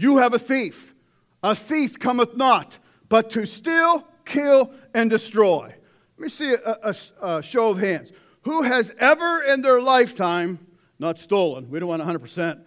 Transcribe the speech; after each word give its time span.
You 0.00 0.16
have 0.16 0.32
a 0.32 0.38
thief. 0.38 0.94
A 1.42 1.54
thief 1.54 1.98
cometh 1.98 2.34
not, 2.34 2.78
but 3.10 3.30
to 3.32 3.46
steal, 3.46 4.06
kill, 4.24 4.72
and 4.94 5.10
destroy. 5.10 5.74
Let 6.16 6.18
me 6.18 6.28
see 6.30 6.54
a, 6.54 6.76
a, 6.82 6.94
a 7.20 7.42
show 7.42 7.68
of 7.68 7.78
hands. 7.78 8.10
Who 8.42 8.62
has 8.62 8.94
ever 8.98 9.42
in 9.42 9.60
their 9.60 9.80
lifetime, 9.82 10.58
not 10.98 11.18
stolen, 11.18 11.68
we 11.68 11.78
don't 11.80 11.88
want 11.90 12.02
100%, 12.02 12.62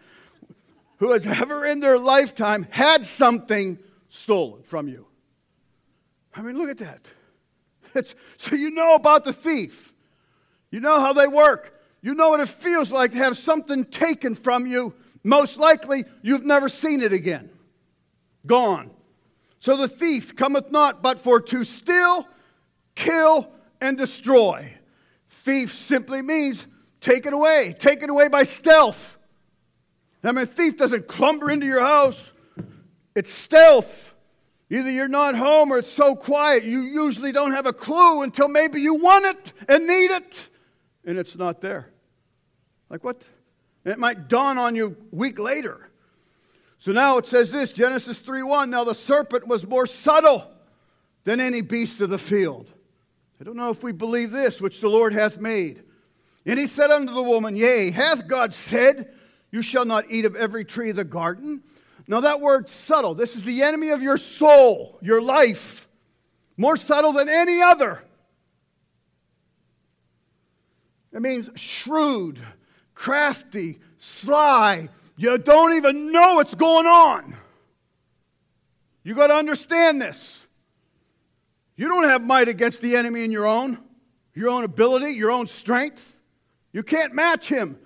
who 0.98 1.12
has 1.12 1.26
ever 1.26 1.66
in 1.66 1.80
their 1.80 1.98
lifetime 1.98 2.68
had 2.70 3.04
something 3.04 3.80
stolen 4.10 4.62
from 4.62 4.88
you? 4.88 5.08
I 6.36 6.44
mean, 6.44 6.56
look 6.56 6.70
at 6.70 6.78
that. 6.80 7.12
It's, 7.96 8.16
so 8.38 8.56
you 8.56 8.72
know 8.72 8.94
about 8.94 9.24
the 9.24 9.34
thief. 9.34 9.92
You 10.70 10.80
know 10.80 11.00
how 11.00 11.14
they 11.14 11.28
work. 11.28 11.80
You 12.02 12.14
know 12.14 12.30
what 12.30 12.42
it 12.42 12.50
feels 12.50 12.92
like 12.92 13.12
to 13.14 13.18
have 13.18 13.38
something 13.38 13.86
taken 13.86 14.36
from 14.36 14.68
you. 14.68 14.94
Most 15.24 15.58
likely, 15.58 16.06
you've 16.22 16.46
never 16.46 16.70
seen 16.70 17.02
it 17.02 17.14
again. 17.14 17.50
Gone. 18.46 18.92
So 19.60 19.78
the 19.78 19.88
thief 19.88 20.36
cometh 20.36 20.72
not 20.72 21.02
but 21.02 21.22
for 21.22 21.40
to 21.40 21.64
steal, 21.64 22.28
kill, 22.96 23.50
and 23.80 23.98
destroy. 23.98 24.74
Thief 25.30 25.74
simply 25.74 26.22
means 26.22 26.68
take 27.00 27.26
it 27.26 27.34
away, 27.34 27.76
take 27.78 28.04
it 28.04 28.10
away 28.10 28.28
by 28.28 28.44
stealth. 28.44 29.18
I 30.24 30.32
mean, 30.32 30.44
a 30.44 30.46
thief 30.46 30.78
doesn't 30.78 31.08
clumber 31.08 31.50
into 31.50 31.66
your 31.66 31.82
house, 31.82 32.24
it's 33.16 33.32
stealth. 33.32 34.14
Either 34.70 34.90
you're 34.90 35.08
not 35.08 35.36
home 35.36 35.72
or 35.72 35.78
it's 35.78 35.92
so 35.92 36.16
quiet 36.16 36.64
you 36.64 36.82
usually 36.82 37.32
don't 37.32 37.52
have 37.52 37.68
a 37.68 37.74
clue 37.74 38.24
until 38.24 38.48
maybe 38.48 38.82
you 38.82 38.96
want 38.96 39.26
it 39.26 39.54
and 39.70 39.86
need 39.86 40.10
it 40.10 40.50
and 41.06 41.18
it's 41.18 41.36
not 41.36 41.62
there. 41.62 41.92
Like 42.90 43.04
what? 43.04 43.24
It 43.86 44.00
might 44.00 44.28
dawn 44.28 44.58
on 44.58 44.76
you 44.76 44.96
a 45.12 45.16
week 45.16 45.40
later. 45.40 45.90
So 46.80 46.92
now 46.92 47.18
it 47.18 47.26
says 47.26 47.52
this 47.52 47.72
Genesis 47.72 48.20
3 48.20 48.44
1 48.44 48.70
Now 48.70 48.84
the 48.84 48.96
serpent 48.96 49.48
was 49.48 49.66
more 49.66 49.88
subtle 49.88 50.50
than 51.24 51.40
any 51.40 51.62
beast 51.62 52.02
of 52.02 52.10
the 52.10 52.18
field. 52.18 52.70
I 53.40 53.44
don't 53.44 53.56
know 53.56 53.70
if 53.70 53.84
we 53.84 53.92
believe 53.92 54.32
this, 54.32 54.62
which 54.62 54.82
the 54.82 54.90
Lord 54.90 55.14
hath 55.14 55.40
made. 55.40 55.84
And 56.46 56.60
he 56.60 56.68
said 56.68 56.92
unto 56.92 57.14
the 57.14 57.24
woman, 57.24 57.56
Yea, 57.56 57.92
hath 57.92 58.28
God 58.28 58.54
said, 58.54 59.14
You 59.52 59.62
shall 59.62 59.86
not 59.86 60.06
eat 60.10 60.26
of 60.26 60.36
every 60.36 60.66
tree 60.66 60.90
of 60.90 60.98
the 60.98 61.04
garden? 61.04 61.64
Now, 62.08 62.20
that 62.22 62.42
word 62.42 62.70
subtle, 62.70 63.16
this 63.16 63.36
is 63.36 63.44
the 63.44 63.62
enemy 63.62 63.90
of 63.90 64.02
your 64.02 64.18
soul, 64.18 65.00
your 65.02 65.22
life, 65.22 65.88
more 66.58 66.76
subtle 66.76 67.14
than 67.14 67.30
any 67.30 67.62
other. 67.62 68.04
It 71.14 71.22
means 71.22 71.50
shrewd, 71.56 72.40
crafty, 72.94 73.80
sly. 73.98 74.90
You 75.16 75.38
don't 75.38 75.74
even 75.74 76.12
know 76.12 76.36
what's 76.36 76.56
going 76.56 76.86
on. 76.86 77.36
You 79.04 79.16
got 79.16 79.28
to 79.28 79.36
understand 79.36 80.02
this. 80.02 80.46
You 81.76 81.88
don't 81.88 82.06
have 82.06 82.24
might 82.24 82.48
against 82.48 82.82
the 82.82 82.96
enemy 82.96 83.24
in 83.24 83.32
your 83.32 83.48
own, 83.48 83.80
your 84.34 84.50
own 84.50 84.64
ability, 84.64 85.12
your 85.12 85.32
own 85.32 85.48
strength. 85.48 86.20
You 86.72 86.84
can't 86.84 87.14
match 87.14 87.48
him 87.48 87.78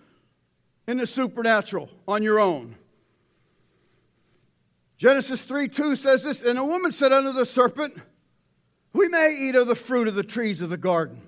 in 0.87 0.97
the 0.97 1.07
supernatural 1.07 1.89
on 2.07 2.23
your 2.23 2.39
own. 2.39 2.75
Genesis 4.97 5.43
3 5.43 5.67
2 5.67 5.95
says 5.95 6.23
this 6.23 6.41
And 6.41 6.57
a 6.57 6.65
woman 6.65 6.91
said 6.91 7.13
unto 7.13 7.31
the 7.31 7.45
serpent, 7.45 7.95
We 8.93 9.07
may 9.09 9.37
eat 9.39 9.55
of 9.55 9.67
the 9.67 9.75
fruit 9.75 10.07
of 10.07 10.15
the 10.15 10.23
trees 10.23 10.61
of 10.61 10.69
the 10.69 10.77
garden, 10.77 11.21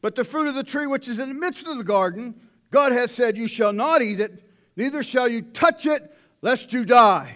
but 0.00 0.14
the 0.14 0.24
fruit 0.24 0.46
of 0.46 0.54
the 0.54 0.64
tree 0.64 0.86
which 0.86 1.08
is 1.08 1.18
in 1.18 1.28
the 1.28 1.34
midst 1.34 1.66
of 1.66 1.78
the 1.78 1.84
garden, 1.84 2.40
God 2.70 2.92
hath 2.92 3.10
said, 3.10 3.36
You 3.36 3.48
shall 3.48 3.72
not 3.72 4.02
eat 4.02 4.20
it, 4.20 4.42
neither 4.76 5.02
shall 5.02 5.28
you 5.28 5.42
touch 5.42 5.86
it, 5.86 6.14
lest 6.42 6.72
you 6.72 6.84
die. 6.84 7.34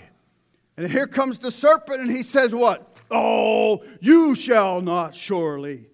And 0.76 0.90
here 0.90 1.06
comes 1.06 1.38
the 1.38 1.50
serpent, 1.50 2.00
and 2.00 2.10
he 2.10 2.22
says, 2.22 2.54
What? 2.54 2.96
Oh, 3.10 3.84
you 4.00 4.34
shall 4.34 4.80
not 4.80 5.14
surely 5.14 5.86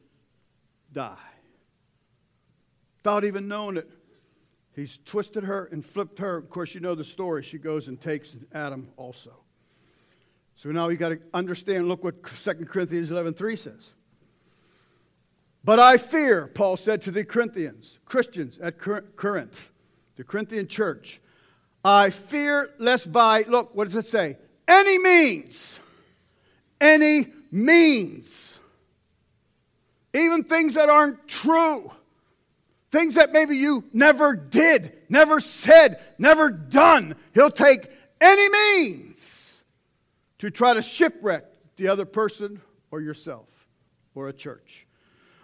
die. 0.92 1.16
Without 2.98 3.24
even 3.24 3.48
knowing 3.48 3.76
it, 3.76 3.88
he's 4.74 4.98
twisted 5.04 5.44
her 5.44 5.68
and 5.72 5.84
flipped 5.84 6.18
her. 6.18 6.36
Of 6.36 6.50
course, 6.50 6.74
you 6.74 6.80
know 6.80 6.94
the 6.94 7.04
story. 7.04 7.42
She 7.42 7.58
goes 7.58 7.88
and 7.88 8.00
takes 8.00 8.36
Adam 8.52 8.88
also. 8.96 9.32
So 10.54 10.70
now 10.70 10.88
you 10.88 10.96
got 10.96 11.10
to 11.10 11.20
understand, 11.32 11.88
look 11.88 12.02
what 12.02 12.22
2 12.22 12.54
Corinthians 12.66 13.10
11.3 13.10 13.58
says. 13.58 13.94
But 15.64 15.78
I 15.78 15.96
fear, 15.96 16.46
Paul 16.46 16.76
said 16.76 17.02
to 17.02 17.10
the 17.10 17.24
Corinthians, 17.24 17.98
Christians 18.04 18.58
at 18.58 18.78
Corinth, 18.78 19.70
the 20.16 20.24
Corinthian 20.24 20.66
church, 20.66 21.20
I 21.84 22.10
fear 22.10 22.70
lest 22.78 23.10
by, 23.12 23.42
look, 23.42 23.74
what 23.74 23.84
does 23.88 23.96
it 23.96 24.06
say? 24.06 24.38
Any 24.66 24.98
means, 24.98 25.80
any 26.80 27.26
means, 27.50 28.58
even 30.14 30.44
things 30.44 30.74
that 30.74 30.88
aren't 30.88 31.28
true, 31.28 31.90
things 32.90 33.14
that 33.14 33.32
maybe 33.32 33.56
you 33.56 33.84
never 33.92 34.34
did, 34.34 34.92
never 35.08 35.40
said, 35.40 36.02
never 36.18 36.50
done, 36.50 37.14
he'll 37.34 37.50
take 37.50 37.90
any 38.20 38.48
means 38.48 39.62
to 40.38 40.50
try 40.50 40.74
to 40.74 40.82
shipwreck 40.82 41.44
the 41.76 41.88
other 41.88 42.04
person 42.04 42.60
or 42.90 43.00
yourself 43.00 43.48
or 44.14 44.28
a 44.28 44.32
church. 44.32 44.86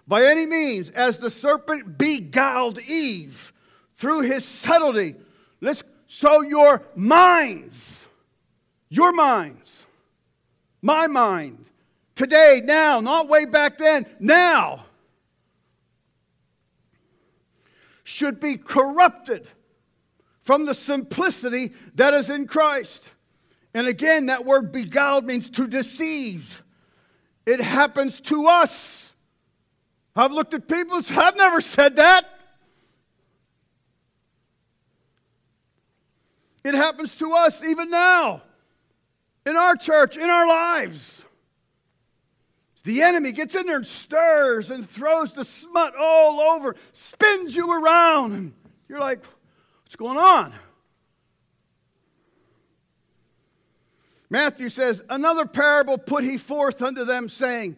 By 0.06 0.24
any 0.24 0.46
means, 0.46 0.90
as 0.90 1.18
the 1.18 1.30
serpent 1.30 1.96
beguiled 1.96 2.78
Eve 2.80 3.52
through 3.96 4.22
his 4.22 4.44
subtlety, 4.44 5.14
let's 5.60 5.82
so 6.06 6.42
your 6.42 6.82
minds, 6.94 8.08
your 8.90 9.12
minds, 9.12 9.86
my 10.82 11.06
mind, 11.06 11.64
today, 12.14 12.60
now, 12.62 13.00
not 13.00 13.28
way 13.28 13.46
back 13.46 13.78
then, 13.78 14.06
now, 14.20 14.84
should 18.04 18.38
be 18.38 18.56
corrupted 18.56 19.48
from 20.42 20.66
the 20.66 20.74
simplicity 20.74 21.72
that 21.94 22.14
is 22.14 22.30
in 22.30 22.46
Christ. 22.46 23.14
And 23.72 23.88
again, 23.88 24.26
that 24.26 24.44
word 24.44 24.70
beguiled 24.70 25.24
means 25.24 25.48
to 25.50 25.66
deceive. 25.66 26.62
It 27.46 27.60
happens 27.60 28.20
to 28.20 28.46
us. 28.46 29.03
I've 30.16 30.32
looked 30.32 30.54
at 30.54 30.68
people, 30.68 31.00
I've 31.10 31.36
never 31.36 31.60
said 31.60 31.96
that. 31.96 32.22
It 36.64 36.74
happens 36.74 37.14
to 37.16 37.32
us 37.32 37.62
even 37.62 37.90
now, 37.90 38.42
in 39.44 39.56
our 39.56 39.76
church, 39.76 40.16
in 40.16 40.30
our 40.30 40.46
lives. 40.46 41.24
The 42.84 43.02
enemy 43.02 43.32
gets 43.32 43.54
in 43.54 43.66
there 43.66 43.76
and 43.76 43.86
stirs 43.86 44.70
and 44.70 44.88
throws 44.88 45.32
the 45.32 45.44
smut 45.44 45.94
all 45.98 46.40
over, 46.40 46.76
spins 46.92 47.56
you 47.56 47.70
around, 47.70 48.32
and 48.32 48.54
you're 48.88 49.00
like, 49.00 49.24
what's 49.82 49.96
going 49.96 50.18
on? 50.18 50.52
Matthew 54.30 54.68
says, 54.68 55.02
Another 55.08 55.46
parable 55.46 55.96
put 55.96 56.24
he 56.24 56.36
forth 56.36 56.82
unto 56.82 57.04
them, 57.04 57.28
saying, 57.28 57.76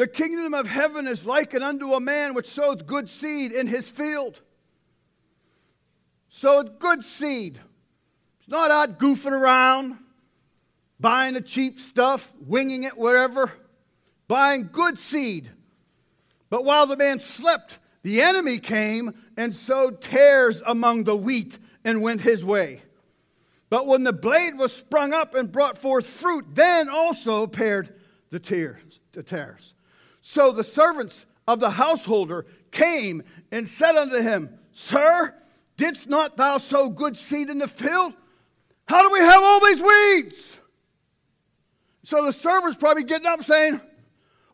The 0.00 0.08
kingdom 0.08 0.54
of 0.54 0.66
heaven 0.66 1.06
is 1.06 1.26
likened 1.26 1.62
unto 1.62 1.92
a 1.92 2.00
man 2.00 2.32
which 2.32 2.46
sowed 2.46 2.86
good 2.86 3.10
seed 3.10 3.52
in 3.52 3.66
his 3.66 3.86
field. 3.86 4.40
Sowed 6.30 6.78
good 6.78 7.04
seed. 7.04 7.60
It's 8.38 8.48
not 8.48 8.70
out 8.70 8.98
goofing 8.98 9.32
around, 9.32 9.98
buying 10.98 11.34
the 11.34 11.42
cheap 11.42 11.78
stuff, 11.78 12.32
winging 12.40 12.84
it, 12.84 12.96
whatever. 12.96 13.52
Buying 14.26 14.70
good 14.72 14.98
seed. 14.98 15.50
But 16.48 16.64
while 16.64 16.86
the 16.86 16.96
man 16.96 17.20
slept, 17.20 17.78
the 18.02 18.22
enemy 18.22 18.56
came 18.56 19.12
and 19.36 19.54
sowed 19.54 20.00
tares 20.00 20.62
among 20.64 21.04
the 21.04 21.14
wheat 21.14 21.58
and 21.84 22.00
went 22.00 22.22
his 22.22 22.42
way. 22.42 22.80
But 23.68 23.86
when 23.86 24.04
the 24.04 24.14
blade 24.14 24.56
was 24.56 24.72
sprung 24.72 25.12
up 25.12 25.34
and 25.34 25.52
brought 25.52 25.76
forth 25.76 26.06
fruit, 26.06 26.46
then 26.54 26.88
also 26.88 27.42
appeared 27.42 27.94
the 28.30 28.40
tears, 28.40 29.00
the 29.12 29.22
tares. 29.22 29.74
So 30.20 30.52
the 30.52 30.64
servants 30.64 31.26
of 31.48 31.60
the 31.60 31.70
householder 31.70 32.46
came 32.70 33.22
and 33.50 33.66
said 33.66 33.96
unto 33.96 34.20
him, 34.20 34.58
Sir, 34.72 35.34
didst 35.76 36.08
not 36.08 36.36
thou 36.36 36.58
sow 36.58 36.88
good 36.88 37.16
seed 37.16 37.50
in 37.50 37.58
the 37.58 37.68
field? 37.68 38.12
How 38.86 39.02
do 39.02 39.12
we 39.12 39.20
have 39.20 39.42
all 39.42 39.60
these 39.60 39.80
weeds? 39.80 40.60
So 42.04 42.24
the 42.24 42.32
servant's 42.32 42.76
probably 42.76 43.04
getting 43.04 43.26
up 43.26 43.44
saying, 43.44 43.80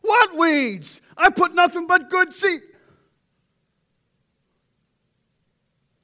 What 0.01 0.37
weeds? 0.37 1.01
I 1.17 1.29
put 1.29 1.55
nothing 1.55 1.87
but 1.87 2.09
good 2.09 2.33
seed. 2.33 2.59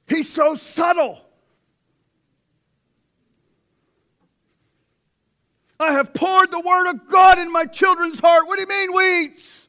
He's 0.08 0.28
so 0.28 0.54
subtle. 0.56 1.23
I 5.84 5.92
have 5.92 6.14
poured 6.14 6.50
the 6.50 6.60
word 6.60 6.90
of 6.90 7.06
God 7.08 7.38
in 7.38 7.52
my 7.52 7.66
children's 7.66 8.18
heart. 8.18 8.46
What 8.46 8.56
do 8.56 8.62
you 8.62 8.68
mean, 8.68 8.94
weeds? 8.94 9.68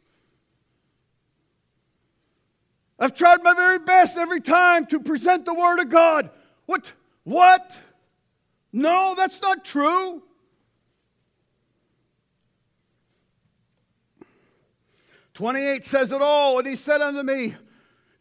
I've 2.97 3.13
tried 3.13 3.44
my 3.44 3.53
very 3.53 3.79
best 3.79 4.15
every 4.17 4.39
time 4.39 4.85
to 4.88 5.01
present 5.01 5.44
the 5.44 5.53
word 5.53 5.79
of 5.79 5.89
God. 5.89 6.29
What? 6.65 6.94
What? 7.25 7.75
No, 8.71 9.13
that's 9.15 9.41
not 9.41 9.65
true. 9.65 10.23
Twenty-eight 15.33 15.83
says 15.83 16.13
it 16.13 16.21
all, 16.21 16.59
and 16.59 16.67
he 16.67 16.77
said 16.77 17.01
unto 17.01 17.21
me, 17.21 17.56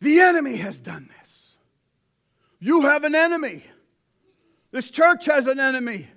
The 0.01 0.19
enemy 0.19 0.57
has 0.57 0.81
done 0.81 1.09
this. 1.21 1.57
You 2.59 2.81
have 2.81 3.05
an 3.05 3.15
enemy. 3.15 3.63
This 4.73 4.91
church 4.91 5.27
has 5.27 5.47
an 5.47 5.61
enemy. 5.61 6.09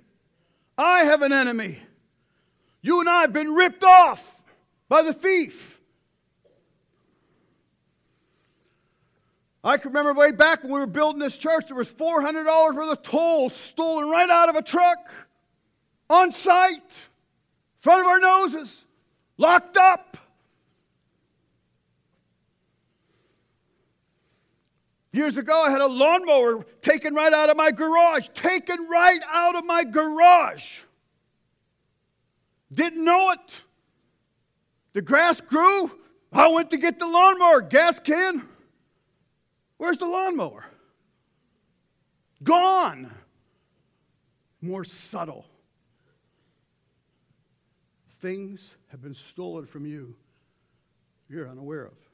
I 0.78 1.00
have 1.00 1.22
an 1.22 1.32
enemy. 1.32 1.78
You 2.80 3.00
and 3.00 3.08
I 3.08 3.22
have 3.22 3.32
been 3.32 3.52
ripped 3.52 3.82
off 3.82 4.44
by 4.88 5.02
the 5.02 5.12
thief. 5.12 5.80
I 9.64 9.76
can 9.76 9.90
remember 9.90 10.14
way 10.14 10.30
back 10.30 10.62
when 10.62 10.72
we 10.72 10.78
were 10.78 10.86
building 10.86 11.18
this 11.18 11.36
church, 11.36 11.66
there 11.66 11.76
was 11.76 11.92
$400 11.92 12.74
worth 12.74 12.90
of 12.90 13.02
tolls 13.02 13.54
stolen 13.54 14.08
right 14.08 14.30
out 14.30 14.48
of 14.48 14.54
a 14.54 14.62
truck 14.62 14.98
on 16.08 16.30
site, 16.30 16.74
in 16.74 17.80
front 17.80 18.00
of 18.00 18.06
our 18.06 18.20
noses, 18.20 18.84
locked 19.36 19.76
up. 19.76 20.16
Years 25.18 25.36
ago, 25.36 25.64
I 25.64 25.72
had 25.72 25.80
a 25.80 25.86
lawnmower 25.88 26.62
taken 26.80 27.12
right 27.12 27.32
out 27.32 27.50
of 27.50 27.56
my 27.56 27.72
garage, 27.72 28.28
taken 28.34 28.86
right 28.88 29.18
out 29.28 29.56
of 29.56 29.64
my 29.64 29.82
garage. 29.82 30.78
Didn't 32.72 33.04
know 33.04 33.32
it. 33.32 33.62
The 34.92 35.02
grass 35.02 35.40
grew. 35.40 35.90
I 36.32 36.46
went 36.46 36.70
to 36.70 36.76
get 36.76 37.00
the 37.00 37.08
lawnmower. 37.08 37.62
Gas 37.62 37.98
can. 37.98 38.48
Where's 39.76 39.98
the 39.98 40.06
lawnmower? 40.06 40.64
Gone. 42.44 43.12
More 44.60 44.84
subtle. 44.84 45.46
Things 48.20 48.76
have 48.92 49.02
been 49.02 49.14
stolen 49.14 49.66
from 49.66 49.84
you 49.84 50.14
you're 51.28 51.48
unaware 51.48 51.86
of. 51.86 52.07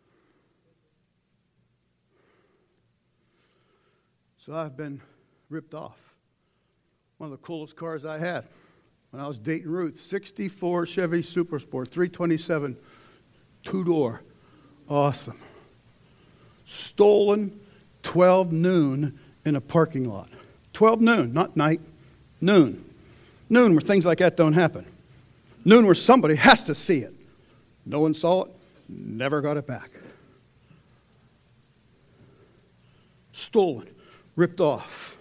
So 4.44 4.54
I've 4.54 4.76
been 4.76 5.00
ripped 5.48 5.72
off. 5.72 5.96
One 7.16 7.32
of 7.32 7.40
the 7.40 7.42
coolest 7.46 7.76
cars 7.76 8.04
I 8.04 8.18
had 8.18 8.44
when 9.10 9.22
I 9.22 9.26
was 9.26 9.38
dating 9.38 9.70
Ruth 9.70 9.98
64 9.98 10.84
Chevy 10.84 11.22
Super 11.22 11.58
Sport, 11.58 11.88
327, 11.88 12.76
two 13.62 13.84
door. 13.84 14.20
Awesome. 14.86 15.38
Stolen 16.66 17.58
12 18.02 18.52
noon 18.52 19.18
in 19.46 19.56
a 19.56 19.62
parking 19.62 20.10
lot. 20.10 20.28
12 20.74 21.00
noon, 21.00 21.32
not 21.32 21.56
night, 21.56 21.80
noon. 22.42 22.84
Noon 23.48 23.72
where 23.72 23.80
things 23.80 24.04
like 24.04 24.18
that 24.18 24.36
don't 24.36 24.52
happen. 24.52 24.84
Noon 25.64 25.86
where 25.86 25.94
somebody 25.94 26.34
has 26.34 26.62
to 26.64 26.74
see 26.74 26.98
it. 26.98 27.14
No 27.86 28.00
one 28.00 28.12
saw 28.12 28.44
it, 28.44 28.50
never 28.90 29.40
got 29.40 29.56
it 29.56 29.66
back. 29.66 29.90
Stolen, 33.32 33.88
ripped 34.36 34.60
off. 34.60 35.16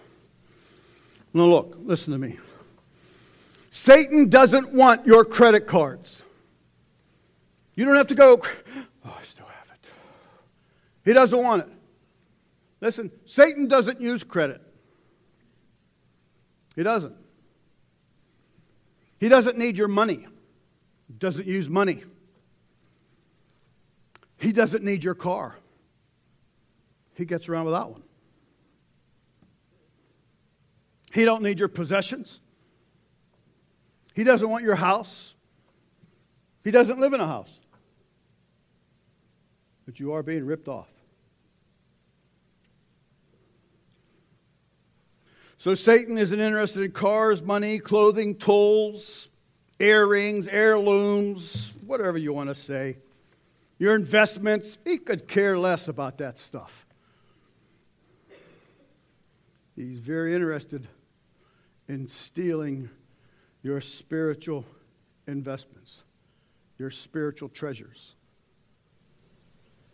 Now, 1.32 1.46
look, 1.46 1.76
listen 1.80 2.12
to 2.12 2.18
me. 2.18 2.38
Satan 3.70 4.28
doesn't 4.28 4.72
want 4.72 5.06
your 5.06 5.24
credit 5.24 5.66
cards. 5.66 6.22
You 7.74 7.84
don't 7.84 7.96
have 7.96 8.06
to 8.08 8.14
go, 8.14 8.40
oh, 9.04 9.16
I 9.18 9.22
still 9.24 9.46
have 9.46 9.68
it. 9.74 9.90
He 11.04 11.12
doesn't 11.12 11.42
want 11.42 11.62
it. 11.62 11.68
Listen, 12.80 13.10
Satan 13.24 13.66
doesn't 13.66 14.00
use 14.00 14.22
credit. 14.22 14.60
He 16.76 16.82
doesn't. 16.82 17.16
He 19.18 19.28
doesn't 19.28 19.58
need 19.58 19.78
your 19.78 19.88
money. 19.88 20.26
He 21.08 21.14
doesn't 21.14 21.46
use 21.46 21.68
money. 21.68 22.04
He 24.38 24.52
doesn't 24.52 24.84
need 24.84 25.02
your 25.02 25.14
car. 25.14 25.56
He 27.14 27.24
gets 27.24 27.48
around 27.48 27.64
without 27.64 27.92
one. 27.92 28.02
He 31.14 31.24
don't 31.24 31.44
need 31.44 31.60
your 31.60 31.68
possessions. 31.68 32.40
He 34.14 34.24
doesn't 34.24 34.50
want 34.50 34.64
your 34.64 34.74
house. 34.74 35.34
He 36.64 36.72
doesn't 36.72 36.98
live 36.98 37.12
in 37.12 37.20
a 37.20 37.26
house. 37.26 37.60
But 39.86 40.00
you 40.00 40.12
are 40.12 40.24
being 40.24 40.44
ripped 40.44 40.66
off. 40.66 40.88
So 45.58 45.76
Satan 45.76 46.18
isn't 46.18 46.40
interested 46.40 46.82
in 46.82 46.90
cars, 46.90 47.40
money, 47.40 47.78
clothing, 47.78 48.34
tools, 48.34 49.28
earrings, 49.78 50.48
heirlooms, 50.48 51.74
whatever 51.86 52.18
you 52.18 52.32
want 52.32 52.48
to 52.48 52.56
say. 52.56 52.98
Your 53.78 53.94
investments, 53.94 54.78
he 54.84 54.98
could 54.98 55.28
care 55.28 55.56
less 55.56 55.86
about 55.86 56.18
that 56.18 56.40
stuff. 56.40 56.84
He's 59.76 60.00
very 60.00 60.34
interested 60.34 60.88
in 61.88 62.08
stealing 62.08 62.88
your 63.62 63.80
spiritual 63.80 64.64
investments, 65.26 65.98
your 66.78 66.90
spiritual 66.90 67.48
treasures 67.48 68.14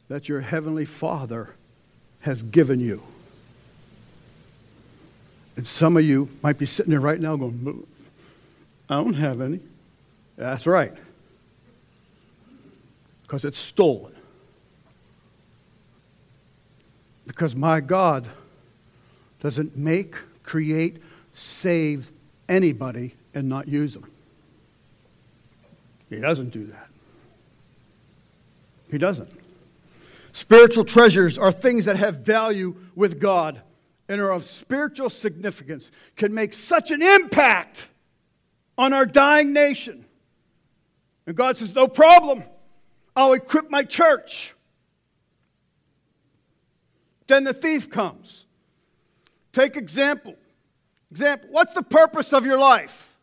that 0.09 0.29
your 0.29 0.41
Heavenly 0.41 0.85
Father 0.85 1.55
has 2.21 2.43
given 2.43 2.81
you. 2.81 3.01
And 5.57 5.67
some 5.67 5.97
of 5.97 6.05
you 6.05 6.29
might 6.43 6.59
be 6.59 6.67
sitting 6.67 6.91
there 6.91 7.01
right 7.01 7.21
now 7.21 7.37
going, 7.37 7.87
I 8.89 8.97
don't 8.97 9.15
have 9.15 9.41
any. 9.41 9.61
That's 10.37 10.67
right. 10.67 10.93
Because 13.23 13.45
it's 13.45 13.59
stolen. 13.59 14.13
Because 17.27 17.55
my 17.55 17.81
God 17.81 18.27
doesn't 19.39 19.77
make, 19.77 20.17
create, 20.43 20.97
save 21.41 22.11
anybody 22.49 23.15
and 23.35 23.49
not 23.49 23.67
use 23.67 23.95
them. 23.95 24.11
He 26.11 26.17
doesn't 26.17 26.51
do 26.51 26.67
that. 26.67 26.89
He 28.91 28.99
doesn't. 28.99 29.31
Spiritual 30.33 30.85
treasures 30.85 31.39
are 31.39 31.51
things 31.51 31.87
that 31.87 31.97
have 31.97 32.19
value 32.19 32.77
with 32.95 33.21
God 33.21 33.63
and 34.09 34.21
are 34.21 34.33
of 34.33 34.45
spiritual 34.45 35.09
significance, 35.09 35.91
can 36.17 36.35
make 36.35 36.53
such 36.53 36.91
an 36.91 37.01
impact 37.01 37.89
on 38.77 38.93
our 38.93 39.07
dying 39.07 39.53
nation. 39.53 40.05
And 41.27 41.37
God 41.37 41.57
says, 41.57 41.75
No 41.75 41.87
problem. 41.87 42.43
I'll 43.15 43.33
equip 43.33 43.71
my 43.71 43.85
church. 43.85 44.55
Then 47.29 47.45
the 47.45 47.53
thief 47.53 47.89
comes. 47.89 48.47
Take 49.53 49.77
example. 49.77 50.35
Example. 51.11 51.49
What's 51.51 51.73
the 51.73 51.83
purpose 51.83 52.33
of 52.33 52.47
your 52.47 52.59
life? 52.59 53.17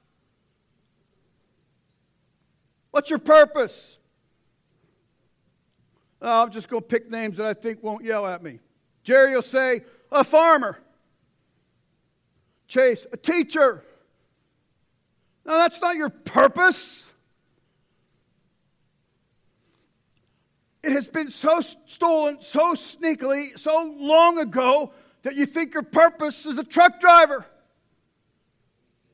What's 2.91 3.09
your 3.09 3.19
purpose? 3.19 3.97
Oh, 6.21 6.43
I'm 6.43 6.51
just 6.51 6.67
going 6.67 6.81
to 6.81 6.87
pick 6.87 7.09
names 7.09 7.37
that 7.37 7.45
I 7.45 7.53
think 7.53 7.83
won't 7.83 8.03
yell 8.03 8.25
at 8.25 8.43
me. 8.43 8.59
Jerry 9.03 9.35
will 9.35 9.41
say, 9.41 9.81
a 10.11 10.23
farmer. 10.23 10.79
Chase, 12.67 13.05
a 13.13 13.17
teacher. 13.17 13.83
No, 15.45 15.55
that's 15.55 15.79
not 15.79 15.95
your 15.95 16.09
purpose. 16.09 17.09
It 20.83 20.91
has 20.91 21.07
been 21.07 21.29
so 21.29 21.61
stolen, 21.61 22.37
so 22.41 22.73
sneakily, 22.73 23.57
so 23.57 23.95
long 23.97 24.39
ago 24.39 24.91
that 25.23 25.35
you 25.35 25.45
think 25.45 25.73
your 25.73 25.83
purpose 25.83 26.45
is 26.45 26.57
a 26.57 26.63
truck 26.63 26.99
driver 26.99 27.45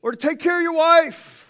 or 0.04 0.12
to 0.12 0.16
take 0.16 0.38
care 0.38 0.58
of 0.58 0.62
your 0.62 0.74
wife 0.74 1.44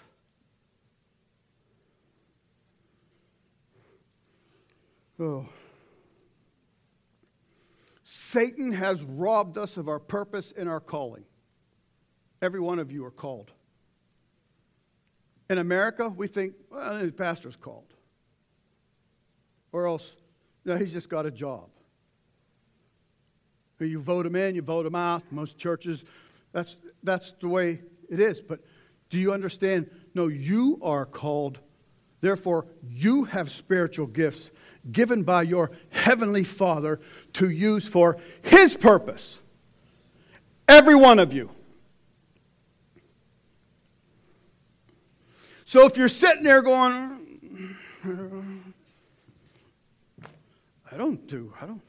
Oh. 5.19 5.47
Satan 8.03 8.71
has 8.73 9.01
robbed 9.01 9.57
us 9.57 9.77
of 9.77 9.87
our 9.87 9.99
purpose 9.99 10.53
and 10.55 10.67
our 10.67 10.79
calling. 10.79 11.23
Every 12.41 12.59
one 12.59 12.79
of 12.79 12.91
you 12.91 13.05
are 13.05 13.11
called. 13.11 13.51
In 15.49 15.57
America, 15.57 16.09
we 16.09 16.27
think, 16.27 16.55
well, 16.69 16.99
the 16.99 17.11
pastor's 17.11 17.55
called. 17.55 17.93
Or 19.71 19.87
else, 19.87 20.17
no, 20.65 20.75
he's 20.75 20.91
just 20.91 21.09
got 21.09 21.25
a 21.25 21.31
job. 21.31 21.69
You 23.79 23.99
vote 23.99 24.25
him 24.25 24.35
in, 24.35 24.55
you 24.55 24.61
vote 24.61 24.85
him 24.85 24.95
out. 24.95 25.23
Most 25.31 25.57
churches, 25.57 26.03
that's, 26.51 26.77
that's 27.03 27.33
the 27.39 27.47
way 27.47 27.81
it 28.09 28.19
is. 28.19 28.41
But 28.41 28.61
do 29.09 29.19
you 29.19 29.33
understand? 29.33 29.89
No, 30.13 30.27
you 30.27 30.79
are 30.81 31.05
called. 31.05 31.59
Therefore, 32.21 32.65
you 32.89 33.25
have 33.25 33.51
spiritual 33.51 34.07
gifts 34.07 34.51
given 34.91 35.23
by 35.23 35.43
your 35.43 35.71
heavenly 35.89 36.43
Father 36.43 36.99
to 37.33 37.49
use 37.49 37.87
for 37.87 38.17
His 38.43 38.75
purpose. 38.77 39.39
Every 40.67 40.95
one 40.95 41.19
of 41.19 41.33
you. 41.33 41.51
So 45.65 45.85
if 45.85 45.97
you're 45.97 46.07
sitting 46.07 46.43
there 46.43 46.61
going, 46.61 47.45
I 50.91 50.97
don't 50.97 51.27
do, 51.27 51.53
I 51.59 51.65
don't, 51.65 51.81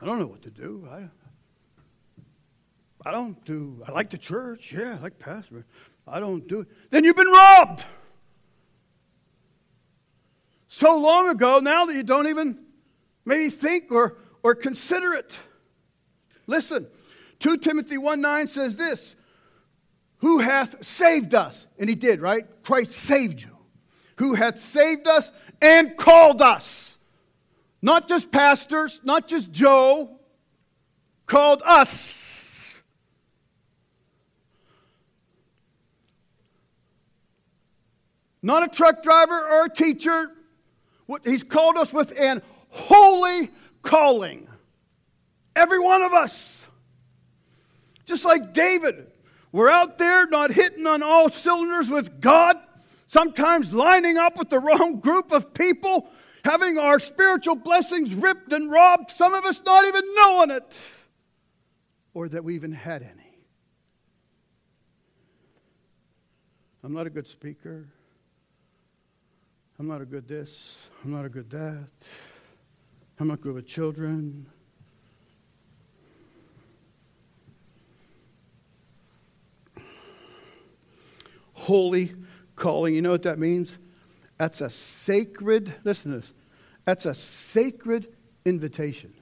I 0.00 0.06
don't 0.06 0.18
know 0.18 0.26
what 0.26 0.42
to 0.42 0.50
do. 0.50 0.86
I, 0.90 1.08
I 3.04 3.12
don't 3.12 3.42
do, 3.44 3.82
I 3.86 3.92
like 3.92 4.10
the 4.10 4.18
church, 4.18 4.72
yeah, 4.72 4.96
I 4.98 5.02
like 5.02 5.18
pastor. 5.18 5.64
I 6.06 6.20
don't 6.20 6.46
do 6.48 6.60
it. 6.60 6.68
Then 6.90 7.04
you've 7.04 7.16
been 7.16 7.30
robbed. 7.30 7.84
So 10.68 10.98
long 10.98 11.28
ago, 11.28 11.60
now 11.60 11.84
that 11.86 11.94
you 11.94 12.02
don't 12.02 12.28
even 12.28 12.58
maybe 13.24 13.50
think 13.50 13.90
or, 13.90 14.16
or 14.42 14.54
consider 14.54 15.12
it. 15.12 15.38
Listen, 16.46 16.86
2 17.40 17.58
Timothy 17.58 17.98
1 17.98 18.20
9 18.20 18.46
says 18.46 18.76
this 18.76 19.14
Who 20.18 20.38
hath 20.38 20.84
saved 20.84 21.34
us? 21.34 21.68
And 21.78 21.88
he 21.88 21.94
did, 21.94 22.20
right? 22.20 22.44
Christ 22.62 22.92
saved 22.92 23.40
you. 23.40 23.56
Who 24.16 24.34
hath 24.34 24.58
saved 24.58 25.06
us 25.06 25.30
and 25.60 25.96
called 25.96 26.42
us. 26.42 26.98
Not 27.80 28.08
just 28.08 28.32
pastors, 28.32 29.00
not 29.04 29.28
just 29.28 29.52
Joe, 29.52 30.18
called 31.26 31.62
us. 31.64 32.17
Not 38.42 38.62
a 38.62 38.68
truck 38.68 39.02
driver 39.02 39.34
or 39.34 39.64
a 39.66 39.70
teacher. 39.70 40.30
He's 41.24 41.42
called 41.42 41.76
us 41.76 41.92
with 41.92 42.18
an 42.18 42.42
holy 42.68 43.50
calling. 43.82 44.46
Every 45.56 45.78
one 45.78 46.02
of 46.02 46.12
us. 46.12 46.68
Just 48.04 48.24
like 48.24 48.52
David, 48.54 49.06
we're 49.52 49.70
out 49.70 49.98
there 49.98 50.26
not 50.26 50.50
hitting 50.50 50.86
on 50.86 51.02
all 51.02 51.30
cylinders 51.30 51.88
with 51.88 52.20
God, 52.20 52.56
sometimes 53.06 53.72
lining 53.72 54.18
up 54.18 54.38
with 54.38 54.50
the 54.50 54.58
wrong 54.58 55.00
group 55.00 55.32
of 55.32 55.52
people, 55.52 56.08
having 56.44 56.78
our 56.78 56.98
spiritual 56.98 57.56
blessings 57.56 58.14
ripped 58.14 58.52
and 58.52 58.70
robbed, 58.70 59.10
some 59.10 59.34
of 59.34 59.44
us 59.44 59.60
not 59.64 59.84
even 59.84 60.02
knowing 60.14 60.50
it, 60.50 60.64
or 62.14 62.28
that 62.28 62.44
we 62.44 62.54
even 62.54 62.72
had 62.72 63.02
any. 63.02 63.38
I'm 66.84 66.92
not 66.92 67.06
a 67.06 67.10
good 67.10 67.26
speaker. 67.26 67.88
I'm 69.80 69.86
not 69.86 70.00
a 70.00 70.04
good 70.04 70.26
this. 70.26 70.76
I'm 71.04 71.12
not 71.12 71.24
a 71.24 71.28
good 71.28 71.48
that. 71.50 71.88
I'm 73.20 73.28
not 73.28 73.40
good 73.40 73.54
with 73.54 73.66
children. 73.66 74.46
Holy 81.52 82.16
calling. 82.56 82.96
You 82.96 83.02
know 83.02 83.10
what 83.10 83.22
that 83.22 83.38
means? 83.38 83.78
That's 84.36 84.60
a 84.60 84.68
sacred, 84.70 85.72
listen 85.84 86.10
to 86.10 86.18
this, 86.18 86.32
that's 86.84 87.06
a 87.06 87.14
sacred 87.14 88.08
invitation. 88.44 89.12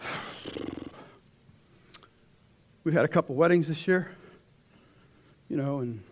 We've 2.84 2.94
had 2.94 3.04
a 3.04 3.08
couple 3.08 3.34
weddings 3.34 3.68
this 3.68 3.86
year, 3.86 4.12
you 5.50 5.56
know, 5.56 5.80
and 5.80 6.02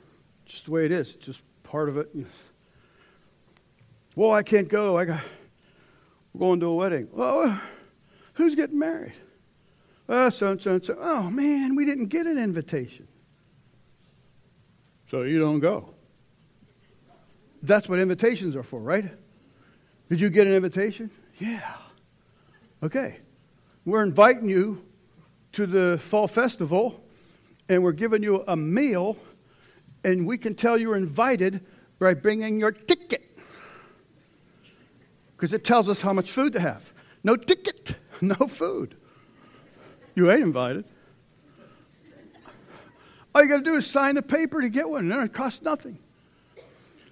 just 0.45 0.67
the 0.67 0.73
way 0.73 0.85
it 0.85 0.93
is, 0.93 1.15
just 1.15 1.41
part 1.63 1.89
of 1.89 1.97
it. 1.97 2.15
Well, 4.17 4.33
I 4.33 4.43
can't 4.43 4.69
go. 4.69 4.99
I 4.99 5.05
got 5.05 5.23
we're 6.35 6.41
going 6.41 6.61
to 6.61 6.67
a 6.67 6.75
wedding. 6.75 7.09
Well, 7.13 7.43
uh, 7.43 7.59
who's 8.35 8.55
getting 8.55 8.79
married? 8.79 9.15
Uh, 10.09 10.29
so 10.31 10.51
and 10.51 10.61
so 10.61 10.73
and 10.73 10.85
so. 10.85 10.97
Oh 10.99 11.31
man, 11.31 11.77
we 11.77 11.85
didn't 11.85 12.07
get 12.07 12.27
an 12.27 12.37
invitation. 12.37 13.07
So 15.07 15.23
you 15.23 15.39
don't 15.39 15.61
go. 15.61 15.95
That's 17.63 17.89
what 17.89 17.99
invitations 17.99 18.57
are 18.57 18.63
for, 18.63 18.81
right? 18.81 19.05
Did 20.09 20.21
you 20.21 20.31
get 20.31 20.47
an 20.47 20.55
invitation? 20.55 21.11
Yeah. 21.39 21.75
Okay. 22.83 23.21
We're 23.85 24.03
inviting 24.03 24.49
you 24.49 24.85
to 25.53 25.67
the 25.67 25.99
fall 25.99 26.29
festival 26.29 27.03
and 27.69 27.83
we're 27.83 27.93
giving 27.93 28.23
you 28.23 28.45
a 28.49 28.57
meal 28.57 29.17
and 30.09 30.27
we 30.27 30.39
can 30.39 30.55
tell 30.55 30.79
you're 30.79 30.97
invited 30.97 31.65
by 31.99 32.15
bringing 32.15 32.59
your 32.59 32.73
ticket. 32.73 33.25
Because 35.37 35.53
it 35.53 35.65
tells 35.65 35.89
us 35.89 36.01
how 36.01 36.13
much 36.13 36.31
food 36.31 36.53
to 36.55 36.61
have. 36.61 36.93
No 37.23 37.37
ticket, 37.37 37.97
no 38.21 38.35
food. 38.35 38.97
You 40.15 40.31
ain't 40.31 40.43
invited. 40.43 40.85
All 43.35 43.43
you 43.43 43.49
got 43.49 43.59
to 43.59 43.63
do 43.63 43.75
is 43.75 43.87
sign 43.87 44.15
the 44.17 44.23
paper 44.23 44.61
to 44.61 44.69
get 44.69 44.89
one, 44.89 45.13
and 45.13 45.23
it 45.23 45.33
costs 45.33 45.63
nothing. 45.63 45.99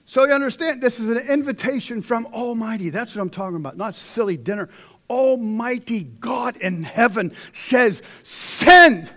So 0.07 0.25
you 0.25 0.33
understand, 0.33 0.81
this 0.81 0.99
is 0.99 1.11
an 1.11 1.19
invitation 1.19 2.01
from 2.01 2.27
Almighty. 2.27 2.91
That's 2.91 3.15
what 3.15 3.23
I'm 3.23 3.31
talking 3.31 3.57
about, 3.57 3.77
not 3.77 3.95
silly 3.95 4.37
dinner. 4.37 4.69
Almighty 5.11 6.05
God 6.05 6.57
in 6.57 6.83
heaven 6.83 7.33
says, 7.53 8.03
Send, 8.23 9.13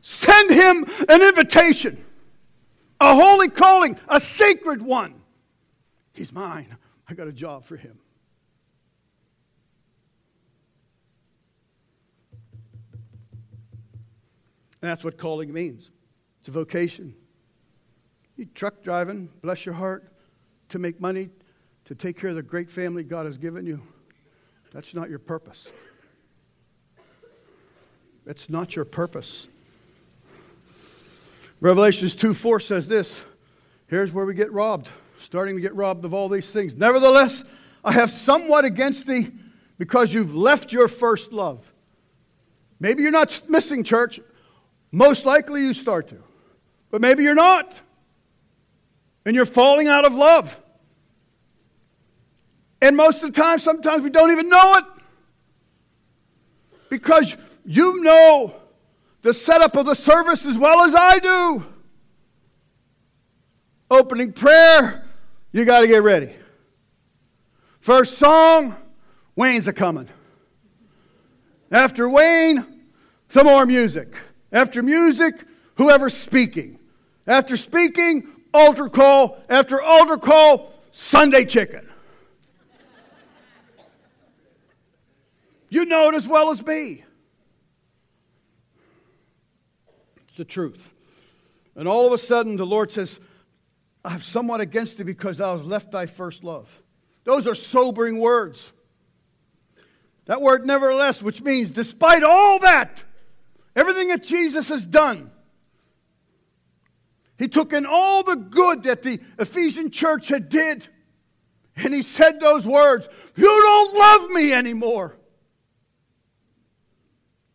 send 0.00 0.50
him 0.50 0.86
an 1.08 1.22
invitation 1.22 2.02
a 3.02 3.14
holy 3.14 3.48
calling, 3.48 3.98
a 4.08 4.20
sacred 4.20 4.80
one. 4.80 5.14
He's 6.12 6.32
mine. 6.32 6.76
I 7.08 7.14
got 7.14 7.28
a 7.28 7.32
job 7.32 7.64
for 7.64 7.76
him. 7.76 7.98
And 14.80 14.90
that's 14.90 15.04
what 15.04 15.16
calling 15.16 15.52
means 15.52 15.90
it's 16.40 16.48
a 16.48 16.52
vocation. 16.52 17.14
You 18.36 18.46
truck 18.46 18.82
driving, 18.82 19.28
bless 19.42 19.64
your 19.64 19.74
heart, 19.74 20.04
to 20.70 20.78
make 20.78 21.00
money, 21.00 21.28
to 21.84 21.94
take 21.94 22.18
care 22.18 22.30
of 22.30 22.36
the 22.36 22.42
great 22.42 22.70
family 22.70 23.04
God 23.04 23.26
has 23.26 23.38
given 23.38 23.66
you. 23.66 23.82
That's 24.72 24.94
not 24.94 25.10
your 25.10 25.18
purpose. 25.18 25.68
It's 28.26 28.48
not 28.48 28.74
your 28.74 28.84
purpose. 28.84 29.48
Revelations 31.62 32.16
2 32.16 32.34
4 32.34 32.58
says 32.58 32.88
this 32.88 33.24
here's 33.86 34.12
where 34.12 34.26
we 34.26 34.34
get 34.34 34.52
robbed, 34.52 34.90
starting 35.18 35.54
to 35.54 35.60
get 35.62 35.74
robbed 35.76 36.04
of 36.04 36.12
all 36.12 36.28
these 36.28 36.50
things. 36.50 36.74
Nevertheless, 36.74 37.44
I 37.84 37.92
have 37.92 38.10
somewhat 38.10 38.64
against 38.64 39.06
thee 39.06 39.30
because 39.78 40.12
you've 40.12 40.34
left 40.34 40.72
your 40.72 40.88
first 40.88 41.32
love. 41.32 41.72
Maybe 42.80 43.04
you're 43.04 43.12
not 43.12 43.42
missing 43.48 43.84
church. 43.84 44.18
Most 44.90 45.24
likely 45.24 45.62
you 45.62 45.72
start 45.72 46.08
to. 46.08 46.16
But 46.90 47.00
maybe 47.00 47.22
you're 47.22 47.36
not. 47.36 47.72
And 49.24 49.36
you're 49.36 49.46
falling 49.46 49.86
out 49.86 50.04
of 50.04 50.14
love. 50.14 50.60
And 52.80 52.96
most 52.96 53.22
of 53.22 53.32
the 53.32 53.40
time, 53.40 53.60
sometimes 53.60 54.02
we 54.02 54.10
don't 54.10 54.32
even 54.32 54.48
know 54.48 54.74
it. 54.78 54.84
Because 56.88 57.36
you 57.64 58.02
know 58.02 58.61
the 59.22 59.32
setup 59.32 59.76
of 59.76 59.86
the 59.86 59.94
service 59.94 60.44
as 60.44 60.58
well 60.58 60.84
as 60.84 60.94
I 60.94 61.18
do. 61.18 61.64
Opening 63.90 64.32
prayer, 64.32 65.04
you 65.52 65.64
got 65.64 65.80
to 65.80 65.86
get 65.86 66.02
ready. 66.02 66.34
First 67.80 68.18
song, 68.18 68.76
Wayne's 69.36 69.66
a 69.66 69.72
coming. 69.72 70.08
After 71.70 72.08
Wayne, 72.08 72.66
some 73.28 73.46
more 73.46 73.64
music. 73.64 74.14
After 74.52 74.82
music, 74.82 75.44
whoever's 75.76 76.16
speaking. 76.16 76.78
After 77.26 77.56
speaking, 77.56 78.28
altar 78.52 78.88
call. 78.88 79.42
After 79.48 79.80
altar 79.80 80.18
call, 80.18 80.72
Sunday 80.90 81.44
chicken. 81.44 81.88
You 85.70 85.86
know 85.86 86.08
it 86.10 86.14
as 86.14 86.26
well 86.26 86.50
as 86.50 86.64
me. 86.64 87.04
It's 90.32 90.38
the 90.38 90.46
truth. 90.46 90.94
And 91.76 91.86
all 91.86 92.06
of 92.06 92.12
a 92.14 92.18
sudden, 92.18 92.56
the 92.56 92.64
Lord 92.64 92.90
says, 92.90 93.20
I 94.02 94.08
have 94.08 94.22
somewhat 94.22 94.62
against 94.62 94.96
thee 94.96 95.04
because 95.04 95.36
thou 95.36 95.58
hast 95.58 95.68
left 95.68 95.92
thy 95.92 96.06
first 96.06 96.42
love. 96.42 96.80
Those 97.24 97.46
are 97.46 97.54
sobering 97.54 98.18
words. 98.18 98.72
That 100.24 100.40
word, 100.40 100.66
nevertheless, 100.66 101.20
which 101.20 101.42
means 101.42 101.68
despite 101.68 102.22
all 102.22 102.60
that, 102.60 103.04
everything 103.76 104.08
that 104.08 104.22
Jesus 104.22 104.70
has 104.70 104.86
done, 104.86 105.30
he 107.38 107.46
took 107.46 107.74
in 107.74 107.84
all 107.84 108.22
the 108.22 108.36
good 108.36 108.84
that 108.84 109.02
the 109.02 109.20
Ephesian 109.38 109.90
church 109.90 110.28
had 110.28 110.48
did, 110.48 110.88
and 111.76 111.92
he 111.92 112.00
said 112.00 112.40
those 112.40 112.66
words, 112.66 113.06
You 113.36 113.44
don't 113.44 113.94
love 113.94 114.30
me 114.30 114.54
anymore. 114.54 115.14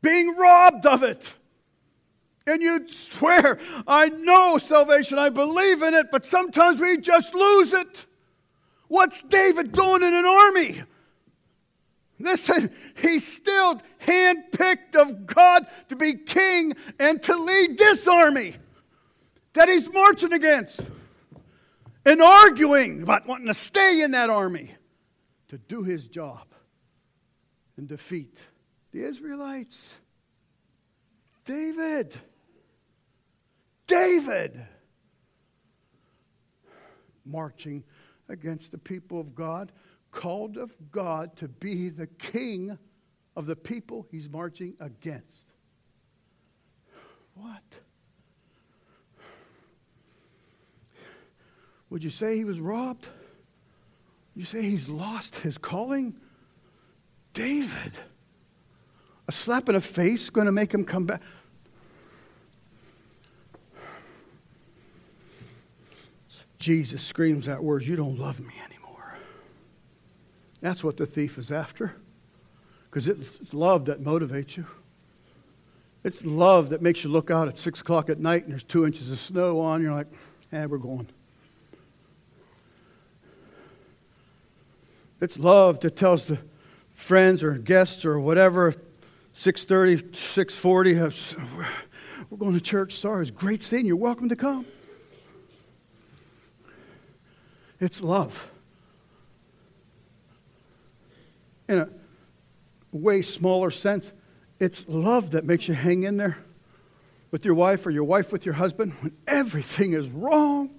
Being 0.04 0.36
robbed 0.36 0.86
of 0.86 1.02
it. 1.02 1.37
And 2.48 2.62
you'd 2.62 2.90
swear, 2.90 3.60
I 3.86 4.08
know 4.08 4.58
salvation, 4.58 5.20
I 5.20 5.30
believe 5.30 5.84
in 5.84 5.94
it, 5.94 6.08
but 6.12 6.26
sometimes 6.26 6.80
we 6.80 6.98
just 6.98 7.34
lose 7.34 7.74
it. 7.74 8.06
What's 8.88 9.22
David 9.22 9.74
doing 9.74 10.02
in 10.02 10.14
an 10.14 10.26
army? 10.26 10.82
Listen, 12.20 12.72
he's 12.96 13.28
still 13.28 13.82
handpicked 14.00 14.96
of 14.96 15.28
God 15.28 15.68
to 15.90 15.98
be 15.98 16.16
king 16.16 16.74
and 17.00 17.22
to 17.24 17.36
lead 17.36 17.78
this 17.78 18.08
army 18.08 18.56
that 19.54 19.68
he's 19.68 19.92
marching 19.92 20.32
against 20.34 20.82
and 22.06 22.22
arguing 22.22 23.04
about 23.04 23.28
wanting 23.28 23.48
to 23.48 23.54
stay 23.54 24.02
in 24.02 24.12
that 24.12 24.30
army 24.30 24.72
to 25.50 25.58
do 25.58 25.84
his 25.84 26.08
job 26.08 26.48
and 27.76 27.88
defeat 27.88 28.48
the 28.92 29.04
Israelites. 29.04 29.98
David. 31.44 32.16
David. 33.88 34.66
Marching 37.26 37.84
against 38.30 38.72
the 38.72 38.78
people 38.78 39.20
of 39.20 39.34
God, 39.34 39.72
called 40.12 40.58
of 40.58 40.74
God 40.92 41.36
to 41.38 41.48
be 41.48 41.90
the 41.90 42.08
king 42.08 42.78
of 43.36 43.46
the 43.46 43.56
people 43.56 44.06
he's 44.12 44.30
marching 44.30 44.76
against. 44.80 45.54
What? 47.36 47.80
Would 51.90 52.04
you 52.04 52.10
say 52.10 52.36
he 52.36 52.44
was 52.44 52.60
robbed? 52.60 53.08
You 54.36 54.44
say 54.44 54.62
he's 54.62 54.90
lost 54.90 55.38
his 55.38 55.58
calling? 55.58 56.16
David. 57.34 57.94
A 59.28 59.32
slap 59.32 59.70
in 59.70 59.76
the 59.76 59.82
face 59.82 60.30
going 60.30 60.46
to 60.46 60.52
make 60.52 60.74
him 60.74 60.84
come 60.84 61.06
back. 61.06 61.22
Jesus 66.60 67.02
screams 67.02 67.46
that 67.46 67.64
words, 67.64 67.88
You 67.88 67.96
don't 67.96 68.18
love 68.18 68.40
me 68.40 68.54
anymore. 68.66 69.18
That's 70.62 70.84
what 70.84 70.98
the 70.98 71.06
thief 71.06 71.38
is 71.38 71.52
after. 71.52 71.96
Because 72.90 73.08
it's 73.08 73.54
love 73.54 73.86
that 73.86 74.04
motivates 74.04 74.58
you. 74.58 74.66
It's 76.04 76.24
love 76.24 76.70
that 76.70 76.82
makes 76.82 77.04
you 77.04 77.10
look 77.10 77.30
out 77.30 77.48
at 77.48 77.58
6 77.58 77.82
o'clock 77.82 78.10
at 78.10 78.20
night 78.20 78.44
and 78.44 78.52
there's 78.54 78.64
two 78.64 78.86
inches 78.86 79.12
of 79.12 79.20
snow 79.20 79.60
on. 79.60 79.82
You're 79.82 79.94
like, 79.94 80.08
eh, 80.52 80.66
we're 80.66 80.78
going. 80.78 81.08
It's 85.20 85.38
love 85.38 85.80
that 85.82 85.96
tells 85.96 86.24
the 86.26 86.38
friends 86.92 87.44
or 87.44 87.54
guests 87.56 88.06
or 88.06 88.20
whatever, 88.20 88.74
6.30, 89.34 90.12
6.40, 90.12 91.68
we're 92.30 92.38
going 92.38 92.54
to 92.54 92.62
church. 92.62 92.96
Sorry, 92.96 93.22
it's 93.24 93.32
great 93.32 93.64
seeing 93.64 93.86
you. 93.86 93.90
You're 93.90 93.98
welcome 93.98 94.30
to 94.30 94.36
come. 94.36 94.66
It's 97.80 98.02
love. 98.02 98.52
In 101.70 101.80
a 101.80 101.90
way 102.92 103.22
smaller 103.22 103.72
sense, 103.72 104.14
it's 104.60 104.86
love 104.88 105.32
that 105.32 105.46
makes 105.46 105.68
you 105.68 105.74
hang 105.74 106.04
in 106.04 106.18
there 106.18 106.38
with 107.30 107.46
your 107.46 107.56
wife 107.56 107.86
or 107.86 107.92
your 107.92 108.06
wife 108.06 108.32
with 108.32 108.46
your 108.46 108.56
husband 108.56 108.94
when 109.02 109.16
everything 109.28 109.94
is 109.94 110.10
wrong. 110.10 110.70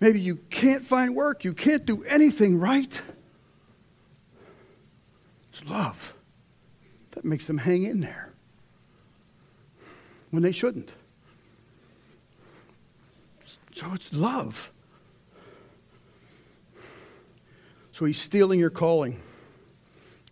Maybe 0.00 0.20
you 0.20 0.36
can't 0.50 0.84
find 0.84 1.14
work, 1.14 1.44
you 1.44 1.52
can't 1.54 1.84
do 1.84 2.02
anything 2.04 2.58
right. 2.58 3.02
It's 5.48 5.64
love 5.68 6.16
that 7.12 7.24
makes 7.24 7.46
them 7.46 7.58
hang 7.58 7.82
in 7.82 8.00
there 8.00 8.32
when 10.30 10.42
they 10.42 10.52
shouldn't. 10.52 10.94
So 13.74 13.86
it's 13.92 14.12
love. 14.12 14.70
So 17.92 18.06
he's 18.06 18.18
stealing 18.18 18.58
your 18.58 18.70
calling. 18.70 19.20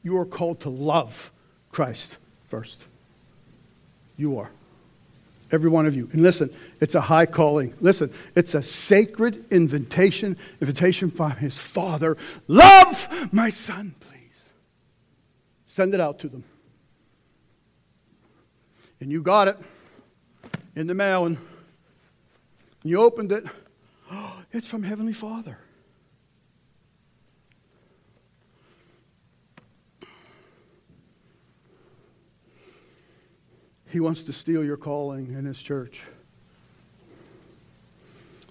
You 0.02 0.16
are 0.18 0.24
called 0.24 0.60
to 0.60 0.70
love 0.70 1.30
Christ 1.70 2.16
first. 2.48 2.86
You 4.16 4.38
are. 4.38 4.50
Every 5.52 5.68
one 5.68 5.86
of 5.86 5.96
you. 5.96 6.08
And 6.12 6.22
listen, 6.22 6.50
it's 6.80 6.94
a 6.94 7.00
high 7.00 7.26
calling. 7.26 7.74
Listen, 7.80 8.12
it's 8.34 8.54
a 8.54 8.62
sacred 8.62 9.44
invitation, 9.52 10.36
invitation 10.60 11.10
from 11.10 11.32
his 11.32 11.58
father. 11.58 12.16
Love 12.46 13.28
my 13.32 13.50
son, 13.50 13.94
please. 14.00 14.48
Send 15.66 15.92
it 15.92 16.00
out 16.00 16.20
to 16.20 16.28
them. 16.28 16.44
And 19.00 19.10
you 19.10 19.22
got 19.22 19.48
it 19.48 19.58
in 20.76 20.86
the 20.86 20.94
mail 20.94 21.26
and 21.26 21.36
you 22.84 23.00
opened 23.00 23.32
it. 23.32 23.44
Oh, 24.10 24.42
it's 24.52 24.66
from 24.66 24.82
Heavenly 24.82 25.12
Father. 25.12 25.58
He 33.90 33.98
wants 33.98 34.22
to 34.24 34.32
steal 34.32 34.64
your 34.64 34.76
calling 34.76 35.34
in 35.36 35.44
his 35.44 35.60
church. 35.60 36.02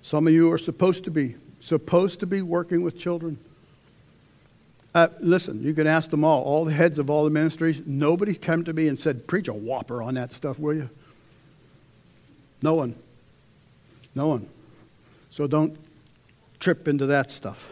Some 0.02 0.28
of 0.28 0.34
you 0.34 0.52
are 0.52 0.58
supposed 0.58 1.06
to 1.06 1.12
be 1.12 1.36
supposed 1.62 2.20
to 2.22 2.26
be 2.26 2.42
working 2.42 2.82
with 2.84 2.98
children. 2.98 3.38
Uh, 4.96 5.08
listen, 5.20 5.62
you 5.64 5.74
can 5.74 5.88
ask 5.88 6.10
them 6.10 6.24
all, 6.24 6.42
all 6.44 6.66
the 6.66 6.74
heads 6.74 7.00
of 7.00 7.10
all 7.10 7.24
the 7.24 7.30
ministries. 7.30 7.84
Nobody 7.86 8.34
came 8.34 8.64
to 8.64 8.74
me 8.74 8.88
and 8.88 9.00
said, 9.00 9.28
Preach 9.28 9.48
a 9.48 9.54
whopper 9.54 10.02
on 10.02 10.16
that 10.16 10.34
stuff, 10.34 10.60
will 10.60 10.74
you? 10.74 10.90
No 12.62 12.74
one. 12.74 12.96
No 14.16 14.28
one. 14.28 14.50
So 15.30 15.48
don't 15.48 15.78
trip 16.60 16.88
into 16.88 17.06
that 17.08 17.30
stuff. 17.30 17.70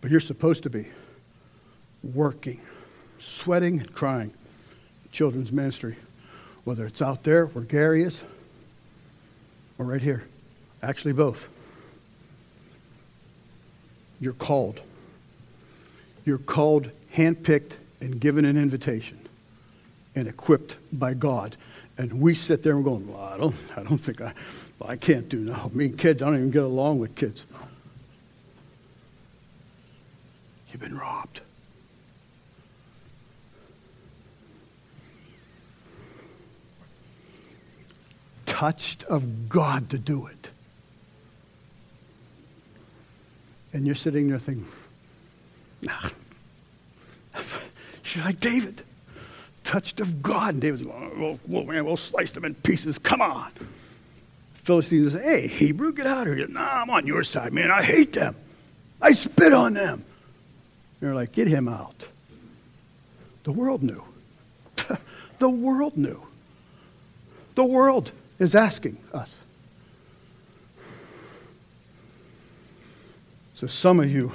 But 0.00 0.10
you're 0.10 0.20
supposed 0.20 0.64
to 0.64 0.70
be 0.70 0.86
working, 2.02 2.60
sweating, 3.18 3.80
and 3.80 3.92
crying 3.92 4.34
children's 5.14 5.52
ministry, 5.52 5.94
whether 6.64 6.84
it's 6.84 7.00
out 7.00 7.22
there 7.22 7.46
where 7.46 7.64
Gary 7.64 8.02
is 8.02 8.22
or 9.78 9.86
right 9.86 10.02
here. 10.02 10.24
Actually, 10.82 11.14
both. 11.14 11.48
You're 14.20 14.32
called. 14.32 14.80
You're 16.26 16.38
called, 16.38 16.90
handpicked, 17.14 17.76
and 18.00 18.20
given 18.20 18.44
an 18.44 18.56
invitation 18.56 19.18
and 20.16 20.26
equipped 20.26 20.76
by 20.92 21.14
God. 21.14 21.56
And 21.96 22.20
we 22.20 22.34
sit 22.34 22.62
there 22.62 22.74
and 22.74 22.84
we're 22.84 22.90
going, 22.90 23.12
well, 23.12 23.22
I 23.22 23.36
don't, 23.38 23.54
I 23.76 23.82
don't 23.84 23.98
think 23.98 24.20
I, 24.20 24.34
well, 24.78 24.90
I 24.90 24.96
can't 24.96 25.28
do 25.28 25.38
now. 25.38 25.70
Me 25.72 25.86
and 25.86 25.98
kids, 25.98 26.22
I 26.22 26.26
don't 26.26 26.36
even 26.36 26.50
get 26.50 26.64
along 26.64 26.98
with 26.98 27.14
kids. 27.14 27.44
You've 30.72 30.82
been 30.82 30.98
robbed. 30.98 31.40
Touched 38.54 39.02
of 39.04 39.48
God 39.48 39.90
to 39.90 39.98
do 39.98 40.26
it. 40.26 40.50
And 43.72 43.84
you're 43.84 43.96
sitting 43.96 44.28
there 44.28 44.38
thinking, 44.38 44.64
nah. 45.82 45.92
you're 48.14 48.24
like 48.24 48.38
David, 48.38 48.84
touched 49.64 49.98
of 49.98 50.22
God. 50.22 50.54
And 50.54 50.62
David's 50.62 50.84
well, 50.84 51.64
man, 51.64 51.84
we'll 51.84 51.96
slice 51.96 52.30
them 52.30 52.44
in 52.44 52.54
pieces. 52.54 52.96
Come 52.96 53.20
on. 53.20 53.50
Philistines 54.54 55.14
say, 55.14 55.22
hey, 55.22 55.46
Hebrew, 55.48 55.92
get 55.92 56.06
out 56.06 56.28
of 56.28 56.36
here. 56.36 56.46
Nah, 56.46 56.82
I'm 56.82 56.90
on 56.90 57.08
your 57.08 57.24
side, 57.24 57.52
man. 57.52 57.72
I 57.72 57.82
hate 57.82 58.12
them. 58.12 58.36
I 59.02 59.14
spit 59.14 59.52
on 59.52 59.74
them. 59.74 59.94
And 59.94 60.04
they're 61.00 61.14
like, 61.14 61.32
get 61.32 61.48
him 61.48 61.66
out. 61.66 62.06
The 63.42 63.50
world 63.50 63.82
knew. 63.82 64.04
the 65.40 65.48
world 65.48 65.96
knew. 65.96 66.22
The 67.56 67.64
world 67.64 68.12
is 68.38 68.54
asking 68.54 68.98
us. 69.12 69.38
So, 73.54 73.66
some 73.66 74.00
of 74.00 74.10
you, 74.10 74.32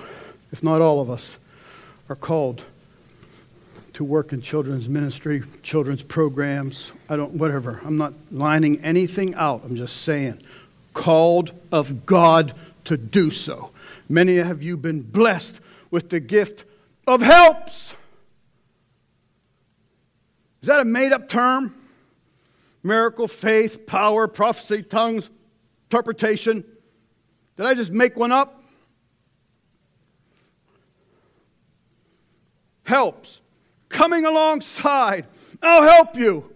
if 0.51 0.63
not 0.63 0.81
all 0.81 1.01
of 1.01 1.09
us, 1.09 1.37
are 2.07 2.15
called 2.15 2.63
to 3.93 4.03
work 4.03 4.31
in 4.31 4.41
children's 4.41 4.87
ministry, 4.87 5.43
children's 5.61 6.03
programs, 6.03 6.93
I 7.09 7.17
don't, 7.17 7.33
whatever. 7.33 7.81
I'm 7.83 7.97
not 7.97 8.13
lining 8.31 8.79
anything 8.81 9.35
out. 9.35 9.63
I'm 9.65 9.75
just 9.75 10.03
saying, 10.03 10.41
called 10.93 11.51
of 11.71 12.05
God 12.05 12.53
to 12.85 12.95
do 12.95 13.29
so. 13.29 13.71
Many 14.07 14.37
have 14.37 14.63
you 14.63 14.77
been 14.77 15.01
blessed 15.01 15.59
with 15.91 16.09
the 16.09 16.19
gift 16.19 16.65
of 17.05 17.21
helps. 17.21 17.95
Is 20.61 20.67
that 20.67 20.79
a 20.79 20.85
made 20.85 21.11
up 21.11 21.29
term? 21.29 21.75
Miracle, 22.83 23.27
faith, 23.27 23.85
power, 23.85 24.27
prophecy, 24.27 24.83
tongues, 24.83 25.29
interpretation. 25.85 26.63
Did 27.57 27.65
I 27.65 27.73
just 27.73 27.91
make 27.91 28.15
one 28.15 28.31
up? 28.31 28.63
Helps. 32.85 33.41
Coming 33.89 34.25
alongside. 34.25 35.27
I'll 35.61 35.83
help 35.83 36.15
you. 36.15 36.53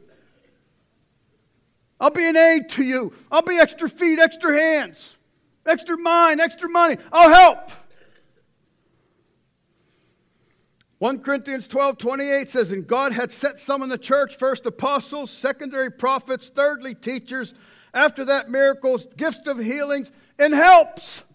I'll 2.00 2.10
be 2.10 2.28
an 2.28 2.36
aid 2.36 2.70
to 2.72 2.84
you. 2.84 3.14
I'll 3.32 3.42
be 3.42 3.58
extra 3.58 3.88
feet, 3.88 4.20
extra 4.20 4.60
hands, 4.60 5.18
extra 5.66 5.98
mind, 5.98 6.42
extra 6.42 6.70
money. 6.70 6.98
I'll 7.12 7.30
help. 7.30 7.72
1 11.04 11.20
Corinthians 11.20 11.68
12 11.68 11.98
28 11.98 12.50
says, 12.50 12.72
And 12.72 12.88
God 12.88 13.12
had 13.12 13.30
set 13.30 13.60
some 13.60 13.84
in 13.84 13.90
the 13.90 13.98
church, 13.98 14.38
first 14.38 14.66
apostles, 14.66 15.32
secondary 15.32 15.92
prophets, 15.92 16.48
thirdly 16.48 16.96
teachers, 16.96 17.54
after 17.94 18.24
that 18.24 18.50
miracles, 18.50 19.06
gifts 19.18 19.46
of 19.46 19.60
healings, 19.60 20.14
and 20.40 20.54
helps. 20.54 21.26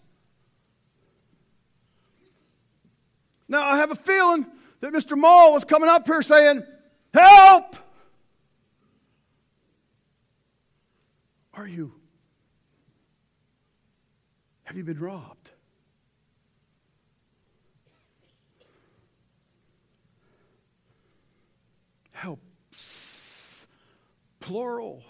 Now, 3.47 3.61
I 3.61 3.77
have 3.77 3.91
a 3.91 3.95
feeling 3.95 4.47
that 4.81 4.91
Mr. 4.91 5.15
Mall 5.15 5.53
was 5.53 5.65
coming 5.65 5.87
up 5.87 6.07
here 6.07 6.23
saying, 6.23 6.63
Help! 7.13 7.75
Are 11.53 11.67
you? 11.67 11.93
Have 14.63 14.77
you 14.77 14.83
been 14.83 14.99
robbed? 14.99 15.51
Helps. 22.19 23.67
Plural. 24.39 25.01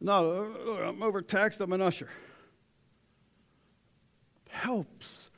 No, 0.00 0.52
I'm 0.84 1.02
overtaxed, 1.02 1.60
I'm 1.60 1.72
an 1.72 1.80
usher. 1.80 2.08
Helps. 4.48 5.30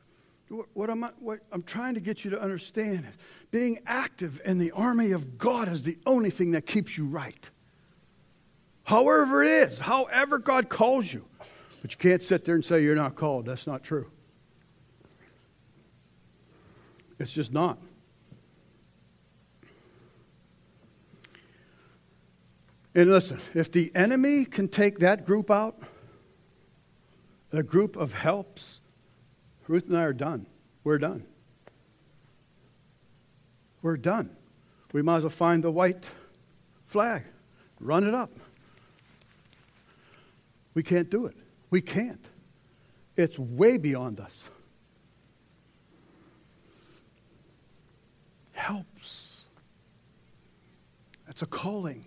What, 0.75 0.91
I'm, 0.91 1.03
what 1.21 1.41
I'm 1.53 1.63
trying 1.63 1.95
to 1.95 2.01
get 2.01 2.25
you 2.25 2.31
to 2.33 2.41
understand 2.41 3.05
is 3.09 3.17
being 3.51 3.79
active 3.87 4.41
in 4.45 4.59
the 4.59 4.73
army 4.73 5.13
of 5.13 5.39
God 5.39 5.69
is 5.69 5.83
the 5.83 5.99
only 6.07 6.31
thing 6.31 6.53
that 6.53 6.67
keeps 6.67 6.97
you 6.99 7.07
right. 7.07 7.51
However, 8.85 9.43
it 9.43 9.49
is, 9.49 9.79
however, 9.79 10.39
God 10.39 10.69
calls 10.69 11.13
you. 11.13 11.25
But 11.83 11.93
you 11.93 11.99
can't 11.99 12.23
sit 12.23 12.45
there 12.45 12.57
and 12.57 12.65
say 12.65 12.83
you're 12.83 12.97
not 12.97 13.15
called. 13.15 13.47
That's 13.47 13.67
not 13.67 13.83
true. 13.83 14.11
It's 17.19 17.33
just 17.33 17.53
not. 17.53 17.79
And 22.95 23.11
listen, 23.11 23.41
if 23.55 23.71
the 23.71 23.93
enemy 23.95 24.45
can 24.45 24.69
take 24.69 24.99
that 24.99 25.25
group 25.25 25.51
out, 25.51 25.81
a 27.53 27.63
group 27.63 27.97
of 27.97 28.13
helps, 28.13 28.81
Ruth 29.69 29.87
and 29.89 29.97
I 29.97 30.03
are 30.03 30.13
done. 30.13 30.47
We're 30.83 30.99
done. 30.99 31.25
We're 33.83 33.97
done. 33.97 34.37
We 34.93 35.03
might 35.03 35.19
as 35.19 35.23
well 35.23 35.31
find 35.31 35.63
the 35.63 35.71
white 35.71 36.09
flag, 36.87 37.23
run 37.79 38.07
it 38.07 38.15
up. 38.15 38.33
We 40.75 40.83
can't 40.83 41.09
do 41.11 41.27
it. 41.27 41.37
We 41.71 41.81
can't. 41.81 42.25
It's 43.17 43.39
way 43.39 43.77
beyond 43.77 44.19
us. 44.19 44.51
Helps. 48.53 49.49
That's 51.27 51.43
a 51.43 51.47
calling. 51.47 52.05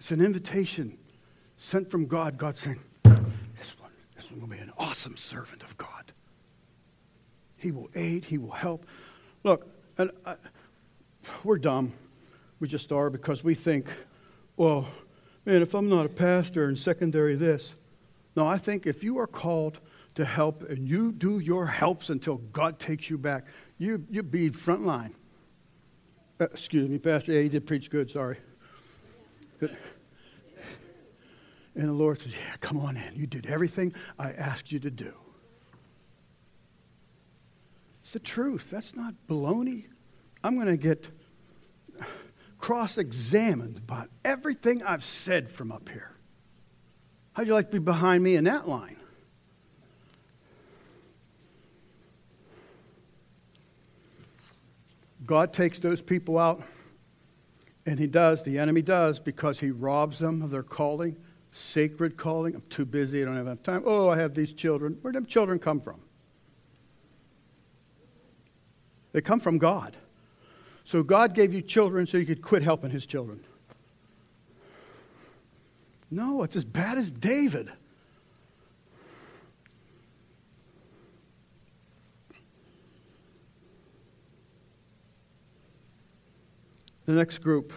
It's 0.00 0.12
an 0.12 0.22
invitation 0.22 0.96
sent 1.56 1.90
from 1.90 2.06
God. 2.06 2.38
God 2.38 2.56
saying, 2.56 2.80
This 3.04 3.78
one, 3.78 3.92
this 4.16 4.32
one 4.32 4.40
will 4.40 4.48
be 4.48 4.56
an 4.56 4.72
awesome 4.78 5.14
servant 5.14 5.62
of 5.62 5.76
God. 5.76 6.12
He 7.58 7.70
will 7.70 7.90
aid, 7.94 8.24
he 8.24 8.38
will 8.38 8.50
help. 8.50 8.86
Look, 9.44 9.68
and 9.98 10.10
I, 10.24 10.36
we're 11.44 11.58
dumb. 11.58 11.92
We 12.60 12.66
just 12.66 12.90
are 12.92 13.10
because 13.10 13.44
we 13.44 13.54
think, 13.54 13.88
well, 14.56 14.88
man, 15.44 15.60
if 15.60 15.74
I'm 15.74 15.90
not 15.90 16.06
a 16.06 16.08
pastor 16.10 16.64
and 16.64 16.78
secondary 16.78 17.34
this. 17.34 17.74
No, 18.36 18.46
I 18.46 18.56
think 18.56 18.86
if 18.86 19.04
you 19.04 19.18
are 19.18 19.26
called 19.26 19.80
to 20.14 20.24
help 20.24 20.62
and 20.70 20.88
you 20.88 21.12
do 21.12 21.40
your 21.40 21.66
helps 21.66 22.08
until 22.08 22.38
God 22.38 22.78
takes 22.78 23.10
you 23.10 23.18
back, 23.18 23.44
you, 23.76 24.02
you 24.10 24.22
be 24.22 24.48
front 24.48 24.86
line. 24.86 25.14
Uh, 26.40 26.44
excuse 26.44 26.88
me, 26.88 26.96
Pastor. 26.96 27.32
Yeah, 27.32 27.42
he 27.42 27.50
did 27.50 27.66
preach 27.66 27.90
good, 27.90 28.10
sorry. 28.10 28.38
And 31.74 31.88
the 31.88 31.92
Lord 31.92 32.20
says, 32.20 32.34
Yeah, 32.34 32.56
come 32.60 32.78
on 32.78 32.96
in. 32.96 33.14
You 33.14 33.26
did 33.26 33.46
everything 33.46 33.94
I 34.18 34.32
asked 34.32 34.72
you 34.72 34.78
to 34.80 34.90
do. 34.90 35.12
It's 38.00 38.12
the 38.12 38.18
truth. 38.18 38.70
That's 38.70 38.94
not 38.96 39.14
baloney. 39.28 39.84
I'm 40.42 40.56
going 40.56 40.66
to 40.66 40.76
get 40.76 41.10
cross 42.58 42.98
examined 42.98 43.76
about 43.78 44.10
everything 44.24 44.82
I've 44.82 45.04
said 45.04 45.50
from 45.50 45.70
up 45.72 45.88
here. 45.88 46.10
How'd 47.32 47.46
you 47.46 47.54
like 47.54 47.66
to 47.66 47.72
be 47.72 47.78
behind 47.78 48.22
me 48.22 48.36
in 48.36 48.44
that 48.44 48.68
line? 48.68 48.96
God 55.24 55.52
takes 55.52 55.78
those 55.78 56.02
people 56.02 56.38
out 56.38 56.62
and 57.86 57.98
he 57.98 58.06
does, 58.06 58.42
the 58.42 58.58
enemy 58.58 58.82
does, 58.82 59.18
because 59.18 59.60
he 59.60 59.70
robs 59.70 60.18
them 60.18 60.42
of 60.42 60.50
their 60.50 60.62
calling, 60.62 61.16
sacred 61.50 62.16
calling. 62.16 62.54
I'm 62.54 62.62
too 62.70 62.84
busy, 62.84 63.22
I 63.22 63.24
don't 63.24 63.36
have 63.36 63.46
enough 63.46 63.62
time. 63.62 63.82
Oh, 63.84 64.08
I 64.08 64.18
have 64.18 64.34
these 64.34 64.52
children. 64.52 64.98
Where 65.02 65.12
did 65.12 65.22
them 65.22 65.26
children 65.26 65.58
come 65.58 65.80
from? 65.80 66.00
They 69.12 69.20
come 69.20 69.40
from 69.40 69.58
God. 69.58 69.96
So 70.84 71.02
God 71.02 71.34
gave 71.34 71.52
you 71.52 71.62
children 71.62 72.06
so 72.06 72.18
you 72.18 72.26
could 72.26 72.42
quit 72.42 72.62
helping 72.62 72.90
his 72.90 73.06
children. 73.06 73.40
No, 76.10 76.42
it's 76.42 76.56
as 76.56 76.64
bad 76.64 76.98
as 76.98 77.10
David. 77.10 77.70
The 87.10 87.16
next 87.16 87.38
group, 87.38 87.72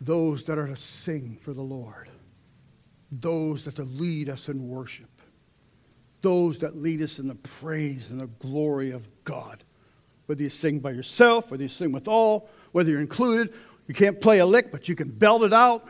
those 0.00 0.44
that 0.44 0.56
are 0.56 0.66
to 0.66 0.76
sing 0.76 1.36
for 1.42 1.52
the 1.52 1.60
Lord, 1.60 2.08
those 3.12 3.64
that 3.64 3.76
to 3.76 3.82
lead 3.82 4.30
us 4.30 4.48
in 4.48 4.66
worship, 4.70 5.10
those 6.22 6.56
that 6.60 6.74
lead 6.74 7.02
us 7.02 7.18
in 7.18 7.28
the 7.28 7.34
praise 7.34 8.10
and 8.10 8.18
the 8.18 8.28
glory 8.38 8.92
of 8.92 9.06
God. 9.24 9.62
Whether 10.24 10.42
you 10.42 10.48
sing 10.48 10.78
by 10.78 10.92
yourself, 10.92 11.50
whether 11.50 11.62
you 11.62 11.68
sing 11.68 11.92
with 11.92 12.08
all, 12.08 12.48
whether 12.72 12.90
you're 12.90 13.00
included, 13.02 13.52
you 13.86 13.92
can't 13.92 14.18
play 14.18 14.38
a 14.38 14.46
lick, 14.46 14.72
but 14.72 14.88
you 14.88 14.96
can 14.96 15.10
belt 15.10 15.42
it 15.42 15.52
out. 15.52 15.86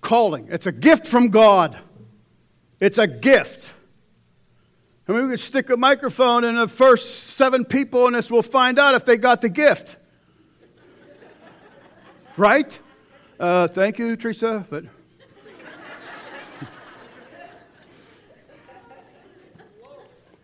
Calling. 0.00 0.46
It's 0.48 0.66
a 0.66 0.72
gift 0.72 1.08
from 1.08 1.26
God. 1.30 1.76
It's 2.78 2.98
a 2.98 3.08
gift. 3.08 3.74
I 5.10 5.12
mean, 5.12 5.24
we 5.24 5.30
could 5.30 5.40
stick 5.40 5.70
a 5.70 5.76
microphone 5.76 6.44
in 6.44 6.54
the 6.54 6.68
first 6.68 7.30
seven 7.30 7.64
people 7.64 8.06
and 8.06 8.14
this, 8.14 8.30
we'll 8.30 8.42
find 8.42 8.78
out 8.78 8.94
if 8.94 9.04
they 9.04 9.16
got 9.16 9.40
the 9.40 9.48
gift. 9.48 9.96
right? 12.36 12.80
Uh, 13.40 13.66
thank 13.66 13.98
you, 13.98 14.14
Teresa. 14.14 14.64
But 14.70 14.84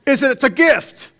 is 0.04 0.24
it? 0.24 0.32
It's 0.32 0.42
a 0.42 0.50
gift. 0.50 1.12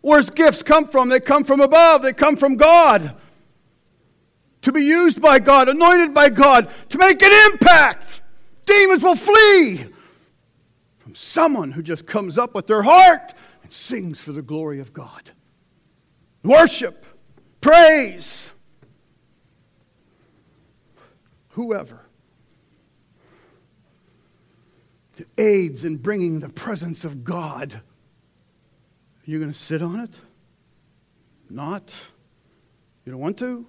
Where's 0.00 0.30
gifts 0.30 0.62
come 0.62 0.88
from? 0.88 1.10
They 1.10 1.20
come 1.20 1.44
from 1.44 1.60
above. 1.60 2.00
They 2.00 2.14
come 2.14 2.38
from 2.38 2.56
God. 2.56 3.14
To 4.62 4.72
be 4.72 4.84
used 4.84 5.20
by 5.20 5.38
God, 5.38 5.68
anointed 5.68 6.14
by 6.14 6.30
God, 6.30 6.70
to 6.88 6.96
make 6.96 7.20
an 7.22 7.52
impact. 7.52 8.22
Demons 8.64 9.02
will 9.02 9.16
flee 9.16 9.92
someone 11.36 11.70
who 11.70 11.82
just 11.82 12.06
comes 12.06 12.38
up 12.38 12.54
with 12.54 12.66
their 12.66 12.82
heart 12.82 13.34
and 13.62 13.70
sings 13.70 14.18
for 14.18 14.32
the 14.32 14.40
glory 14.40 14.80
of 14.80 14.94
God. 14.94 15.32
Worship, 16.42 17.04
praise, 17.60 18.54
whoever 21.50 22.00
that 25.16 25.26
aids 25.36 25.84
in 25.84 25.98
bringing 25.98 26.40
the 26.40 26.48
presence 26.48 27.04
of 27.04 27.22
God. 27.22 27.82
You're 29.26 29.40
going 29.40 29.52
to 29.52 29.58
sit 29.58 29.82
on 29.82 30.00
it? 30.00 30.18
Not? 31.50 31.92
You 33.04 33.12
don't 33.12 33.20
want 33.20 33.38
to? 33.40 33.66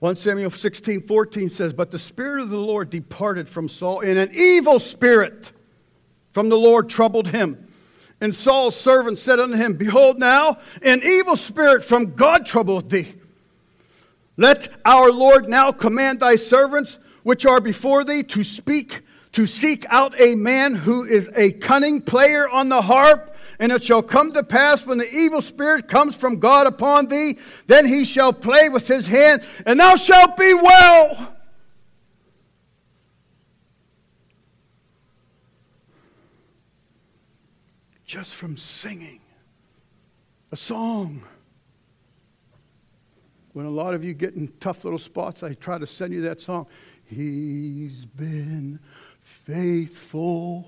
1 0.00 0.16
Samuel 0.16 0.50
16, 0.50 1.02
14 1.02 1.50
says, 1.50 1.74
But 1.74 1.90
the 1.90 1.98
Spirit 1.98 2.40
of 2.40 2.48
the 2.48 2.56
Lord 2.56 2.88
departed 2.88 3.48
from 3.48 3.68
Saul, 3.68 4.00
and 4.00 4.18
an 4.18 4.30
evil 4.32 4.80
spirit 4.80 5.52
from 6.32 6.48
the 6.48 6.56
Lord 6.56 6.88
troubled 6.88 7.28
him. 7.28 7.68
And 8.18 8.34
Saul's 8.34 8.76
servant 8.76 9.18
said 9.18 9.38
unto 9.38 9.56
him, 9.56 9.74
Behold, 9.74 10.18
now 10.18 10.58
an 10.82 11.02
evil 11.04 11.36
spirit 11.36 11.84
from 11.84 12.14
God 12.14 12.46
troubleth 12.46 12.88
thee. 12.88 13.14
Let 14.38 14.68
our 14.86 15.12
Lord 15.12 15.50
now 15.50 15.70
command 15.70 16.20
thy 16.20 16.36
servants 16.36 16.98
which 17.22 17.44
are 17.44 17.60
before 17.60 18.02
thee 18.02 18.22
to 18.22 18.42
speak, 18.42 19.02
to 19.32 19.46
seek 19.46 19.84
out 19.90 20.18
a 20.18 20.34
man 20.34 20.74
who 20.74 21.04
is 21.04 21.30
a 21.36 21.52
cunning 21.52 22.00
player 22.00 22.48
on 22.48 22.70
the 22.70 22.80
harp 22.80 23.29
and 23.60 23.70
it 23.70 23.84
shall 23.84 24.02
come 24.02 24.32
to 24.32 24.42
pass 24.42 24.84
when 24.84 24.98
the 24.98 25.08
evil 25.08 25.40
spirit 25.40 25.86
comes 25.86 26.16
from 26.16 26.40
God 26.40 26.66
upon 26.66 27.06
thee, 27.06 27.38
then 27.68 27.86
he 27.86 28.04
shall 28.04 28.32
play 28.32 28.68
with 28.68 28.88
his 28.88 29.06
hand, 29.06 29.44
and 29.64 29.78
thou 29.78 29.94
shalt 29.94 30.36
be 30.36 30.52
well. 30.54 31.36
just 38.10 38.34
from 38.34 38.56
singing 38.56 39.20
a 40.50 40.56
song. 40.56 41.22
When 43.52 43.66
a 43.66 43.70
lot 43.70 43.94
of 43.94 44.04
you 44.04 44.14
get 44.14 44.34
in 44.34 44.48
tough 44.58 44.82
little 44.82 44.98
spots, 44.98 45.44
I 45.44 45.54
try 45.54 45.78
to 45.78 45.86
send 45.86 46.12
you 46.12 46.22
that 46.22 46.40
song. 46.40 46.66
He's 47.04 48.04
been 48.04 48.80
faithful, 49.20 50.66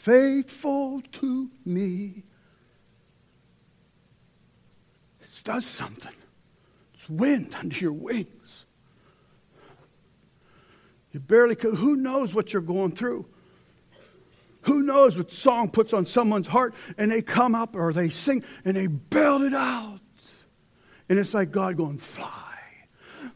faithful 0.00 1.02
to 1.12 1.50
me. 1.64 2.22
It 5.20 5.44
does 5.44 5.66
something. 5.66 6.14
It's 6.94 7.08
wind 7.08 7.54
under 7.58 7.76
your 7.76 7.92
wings. 7.92 8.66
You 11.12 11.20
barely 11.20 11.54
could. 11.54 11.74
Who 11.74 11.96
knows 11.96 12.34
what 12.34 12.52
you're 12.52 12.62
going 12.62 12.92
through? 12.92 13.26
Who 14.62 14.82
knows 14.82 15.16
what 15.16 15.32
song 15.32 15.70
puts 15.70 15.92
on 15.92 16.06
someone's 16.06 16.46
heart 16.46 16.74
and 16.96 17.10
they 17.10 17.20
come 17.20 17.54
up 17.54 17.74
or 17.74 17.92
they 17.92 18.08
sing 18.08 18.42
and 18.64 18.76
they 18.76 18.86
belt 18.86 19.42
it 19.42 19.54
out. 19.54 20.00
And 21.08 21.18
it's 21.18 21.34
like 21.34 21.50
God 21.50 21.76
going, 21.76 21.98
Fly, 21.98 22.54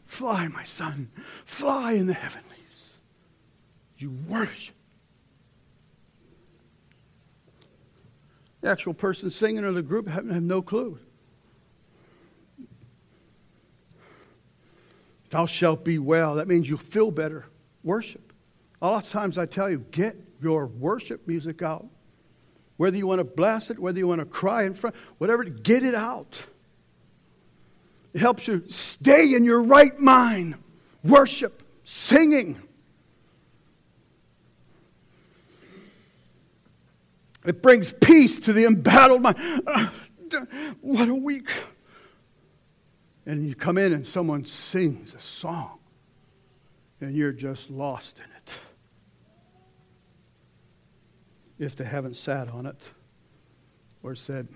fly, 0.03 0.47
my 0.47 0.63
son, 0.63 1.11
fly 1.43 1.93
in 1.93 2.07
the 2.07 2.13
heavenlies. 2.13 2.97
You 3.97 4.15
worship. 4.27 4.74
The 8.65 8.71
actual 8.71 8.95
person 8.95 9.29
singing 9.29 9.63
or 9.63 9.71
the 9.73 9.83
group 9.83 10.07
have, 10.07 10.27
have 10.27 10.41
no 10.41 10.59
clue. 10.59 10.97
Thou 15.29 15.45
shalt 15.45 15.85
be 15.85 15.99
well. 15.99 16.33
That 16.33 16.47
means 16.47 16.67
you 16.67 16.75
feel 16.75 17.11
better. 17.11 17.45
Worship. 17.83 18.33
A 18.81 18.87
lot 18.87 19.03
of 19.03 19.11
times 19.11 19.37
I 19.37 19.45
tell 19.45 19.69
you, 19.69 19.85
get 19.91 20.15
your 20.41 20.65
worship 20.65 21.27
music 21.27 21.61
out. 21.61 21.85
Whether 22.77 22.97
you 22.97 23.05
want 23.05 23.19
to 23.19 23.23
blast 23.23 23.69
it, 23.69 23.77
whether 23.77 23.99
you 23.99 24.07
want 24.07 24.21
to 24.21 24.25
cry 24.25 24.63
in 24.63 24.73
front, 24.73 24.95
whatever, 25.19 25.43
get 25.43 25.83
it 25.83 25.93
out. 25.93 26.47
It 28.15 28.19
helps 28.21 28.47
you 28.47 28.63
stay 28.67 29.35
in 29.35 29.43
your 29.43 29.61
right 29.61 29.99
mind. 29.99 30.55
Worship, 31.03 31.61
singing. 31.83 32.59
It 37.45 37.61
brings 37.61 37.93
peace 37.93 38.39
to 38.39 38.53
the 38.53 38.65
embattled 38.65 39.21
mind. 39.21 39.37
Uh, 39.67 39.87
what 40.81 41.07
a 41.09 41.15
week. 41.15 41.51
And 43.25 43.47
you 43.47 43.55
come 43.55 43.77
in 43.77 43.93
and 43.93 44.05
someone 44.05 44.45
sings 44.45 45.13
a 45.13 45.19
song, 45.19 45.79
and 47.01 47.15
you're 47.15 47.31
just 47.31 47.69
lost 47.69 48.19
in 48.19 48.25
it 48.35 48.59
if 51.57 51.75
they 51.75 51.85
haven't 51.85 52.15
sat 52.15 52.49
on 52.49 52.65
it 52.65 52.91
or 54.03 54.13
said, 54.13 54.47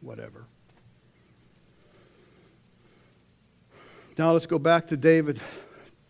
whatever. 0.00 0.46
Now 4.16 4.32
let's 4.32 4.46
go 4.46 4.58
back 4.58 4.86
to 4.88 4.96
David, 4.96 5.40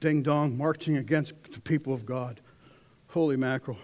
ding 0.01 0.23
dong, 0.23 0.59
marching 0.59 0.99
against 0.99 1.33
the 1.53 1.61
people 1.61 1.95
of 1.95 2.05
God. 2.05 2.41
Holy 3.15 3.37
mackerel. 3.37 3.79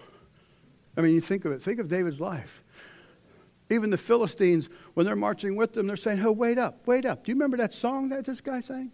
I 0.97 0.99
mean, 0.99 1.15
you 1.15 1.21
think 1.21 1.45
of 1.45 1.53
it. 1.53 1.61
Think 1.61 1.79
of 1.79 1.87
David's 1.87 2.19
life. 2.19 2.61
Even 3.69 3.89
the 3.89 3.97
Philistines, 3.97 4.67
when 4.93 5.05
they're 5.05 5.15
marching 5.15 5.55
with 5.55 5.71
them, 5.71 5.87
they're 5.87 5.95
saying, 5.95 6.21
Oh, 6.21 6.33
wait 6.33 6.57
up, 6.57 6.85
wait 6.85 7.05
up. 7.05 7.23
Do 7.23 7.31
you 7.31 7.35
remember 7.35 7.55
that 7.55 7.73
song 7.73 8.09
that 8.09 8.25
this 8.25 8.41
guy 8.41 8.59
sang? 8.59 8.91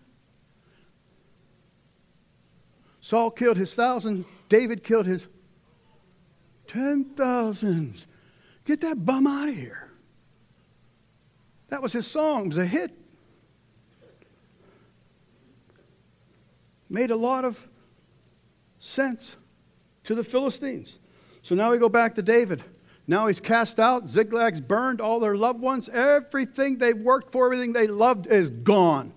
Saul 3.02 3.32
killed 3.32 3.58
his 3.58 3.74
thousand, 3.74 4.26
David 4.48 4.84
killed 4.84 5.08
his 5.08 5.26
ten 6.68 7.06
thousands. 7.16 8.06
Get 8.64 8.82
that 8.82 9.04
bum 9.04 9.26
out 9.26 9.50
of 9.50 9.56
here. 9.56 9.90
That 11.70 11.82
was 11.82 11.94
his 11.94 12.06
song, 12.06 12.44
it 12.44 12.48
was 12.50 12.58
a 12.58 12.66
hit. 12.68 12.92
Made 16.92 17.10
a 17.10 17.16
lot 17.16 17.44
of 17.44 17.68
sense 18.78 19.36
to 20.08 20.16
the 20.16 20.24
Philistines. 20.24 21.00
So 21.42 21.54
now 21.54 21.72
we 21.72 21.78
go 21.78 21.90
back 21.90 22.16
to 22.16 22.22
David. 22.22 22.64
Now 23.08 23.28
he's 23.28 23.40
cast 23.40 23.80
out, 23.80 24.08
Ziklag's 24.08 24.60
burned, 24.60 25.00
all 25.00 25.20
their 25.20 25.36
loved 25.36 25.62
ones, 25.62 25.88
everything 25.90 26.78
they've 26.78 26.98
worked 26.98 27.32
for, 27.32 27.46
everything 27.46 27.72
they 27.74 27.88
loved 27.88 28.28
is 28.28 28.50
gone. 28.50 29.14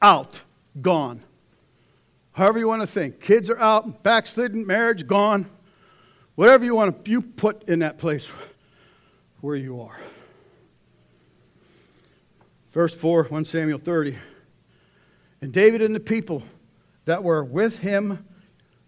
Out. 0.00 0.42
Gone. 0.80 1.22
However 2.32 2.58
you 2.58 2.68
want 2.68 2.82
to 2.82 2.86
think. 2.86 3.20
Kids 3.20 3.50
are 3.50 3.58
out, 3.58 4.02
backslidden, 4.02 4.66
marriage 4.66 5.06
gone. 5.06 5.50
Whatever 6.34 6.64
you 6.66 6.74
want 6.74 7.04
to 7.04 7.10
you 7.10 7.22
put 7.22 7.66
in 7.66 7.78
that 7.78 7.96
place 7.96 8.28
where 9.40 9.56
you 9.56 9.80
are. 9.80 9.98
Verse 12.72 12.94
4, 12.94 13.24
1 13.24 13.44
Samuel 13.46 13.78
30. 13.78 14.18
And 15.40 15.50
David 15.50 15.80
and 15.80 15.94
the 15.94 16.00
people 16.00 16.42
that 17.06 17.24
were 17.24 17.42
with 17.42 17.78
him, 17.78 18.26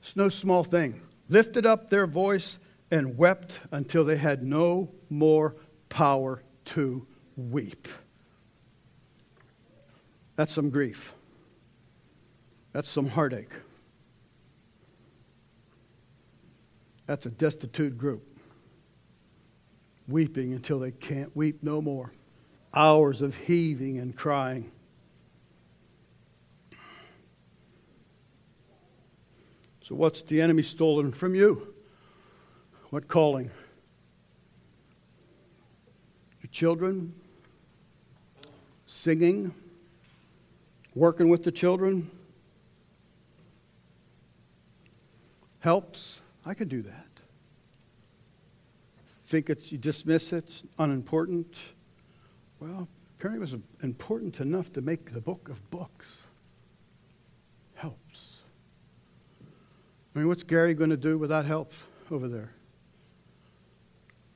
it's 0.01 0.15
no 0.15 0.29
small 0.29 0.63
thing, 0.63 1.01
lifted 1.29 1.67
up 1.67 1.91
their 1.91 2.07
voice 2.07 2.59
and 2.91 3.19
wept 3.19 3.61
until 3.71 4.05
they 4.05 4.17
had 4.17 4.43
no 4.43 4.91
more 5.11 5.57
power 5.88 6.43
to 6.64 7.07
weep. 7.37 7.88
That's 10.37 10.53
some 10.53 10.71
grief. 10.71 11.14
That's 12.73 12.88
some 12.88 13.09
heartache. 13.09 13.53
That's 17.07 17.27
a 17.27 17.31
destitute 17.31 17.97
group. 17.99 18.25
Weeping 20.07 20.53
until 20.53 20.79
they 20.79 20.93
can't 20.93 21.35
weep 21.35 21.62
no 21.62 21.83
more. 21.83 22.12
Hours 22.73 23.23
of 23.23 23.35
heaving 23.35 23.99
and 23.99 24.14
crying. 24.14 24.71
So, 29.88 29.94
what's 29.94 30.20
the 30.20 30.42
enemy 30.42 30.62
stolen 30.64 31.12
from 31.12 31.35
you? 31.35 31.72
What 32.90 33.09
calling? 33.09 33.51
Your 36.42 36.51
children? 36.51 37.14
Singing? 38.85 39.55
Working 40.94 41.31
with 41.31 41.42
the 41.42 41.51
children? 41.51 42.11
Helps? 45.61 46.20
I 46.44 46.53
could 46.53 46.68
do 46.68 46.83
that. 46.83 47.07
Think 49.24 49.48
it's, 49.48 49.72
you 49.72 49.79
dismiss 49.79 50.35
it, 50.35 50.44
it's 50.44 50.62
unimportant. 50.79 51.55
Well, 52.61 52.88
apparently 53.18 53.38
it 53.38 53.53
was 53.53 53.57
important 53.83 54.38
enough 54.40 54.70
to 54.74 54.83
make 54.83 55.14
the 55.14 55.22
book 55.22 55.48
of 55.48 55.70
books. 55.70 56.27
Helps. 57.74 58.42
I 60.14 60.18
mean, 60.18 60.29
what's 60.29 60.42
Gary 60.42 60.75
going 60.75 60.90
to 60.90 60.97
do 60.97 61.18
without 61.18 61.44
help 61.44 61.73
over 62.11 62.29
there? 62.29 62.53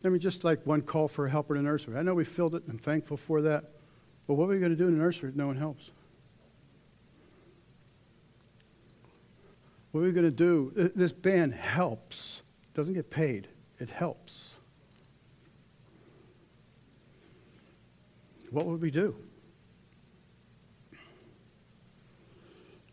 I 0.05 0.09
mean, 0.09 0.21
just 0.21 0.45
like 0.45 0.65
one 0.67 0.83
call 0.83 1.09
for 1.09 1.27
a 1.27 1.31
helper 1.31 1.55
in 1.57 1.65
the 1.65 1.71
nursery. 1.71 1.97
I 1.97 2.03
know 2.03 2.15
we 2.15 2.25
filled 2.25 2.55
it 2.55 2.65
I'm 2.69 2.79
thankful 2.79 3.17
for 3.17 3.41
that. 3.43 3.71
But 4.27 4.35
what 4.35 4.45
are 4.45 4.49
we 4.49 4.59
going 4.59 4.73
to 4.73 4.77
do 4.77 4.89
in 4.89 4.97
the 4.97 5.03
nursery 5.03 5.31
if 5.31 5.37
no 5.37 5.47
one 5.47 5.57
helps? 5.57 5.91
What 9.91 10.01
are 10.01 10.05
we 10.05 10.13
going 10.13 10.25
to 10.25 10.31
do? 10.31 10.73
This 10.95 11.13
band 11.13 11.55
helps. 11.55 12.43
It 12.65 12.77
doesn't 12.77 12.95
get 12.95 13.11
paid. 13.11 13.49
It 13.79 13.91
helps. 13.91 14.55
What 18.51 18.67
would 18.67 18.81
we 18.81 18.91
do? 18.91 19.15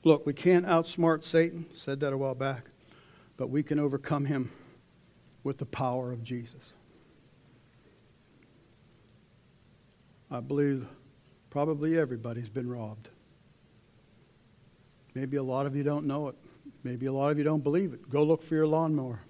Look, 0.04 0.26
we 0.26 0.34
can't 0.34 0.66
outsmart 0.66 1.26
Satan, 1.26 1.66
said 1.76 2.00
that 2.00 2.14
a 2.14 2.18
while 2.18 2.36
back, 2.36 2.66
but 3.36 3.50
we 3.50 3.64
can 3.64 3.80
overcome 3.80 4.26
him 4.26 4.50
with 5.44 5.58
the 5.58 5.66
power 5.66 6.12
of 6.12 6.24
Jesus. 6.24 6.74
I 10.32 10.40
believe 10.40 10.88
probably 11.50 11.98
everybody's 11.98 12.50
been 12.50 12.70
robbed. 12.70 13.10
Maybe 15.16 15.38
a 15.38 15.44
lot 15.44 15.66
of 15.66 15.76
you 15.76 15.84
don't 15.84 16.06
know 16.06 16.30
it. 16.30 16.36
Maybe 16.84 17.08
a 17.08 17.12
lot 17.12 17.32
of 17.32 17.38
you 17.38 17.44
don't 17.44 17.64
believe 17.64 17.94
it. 17.94 18.10
Go 18.10 18.24
look 18.24 18.42
for 18.42 18.56
your 18.56 18.68
lawnmower. 18.68 19.22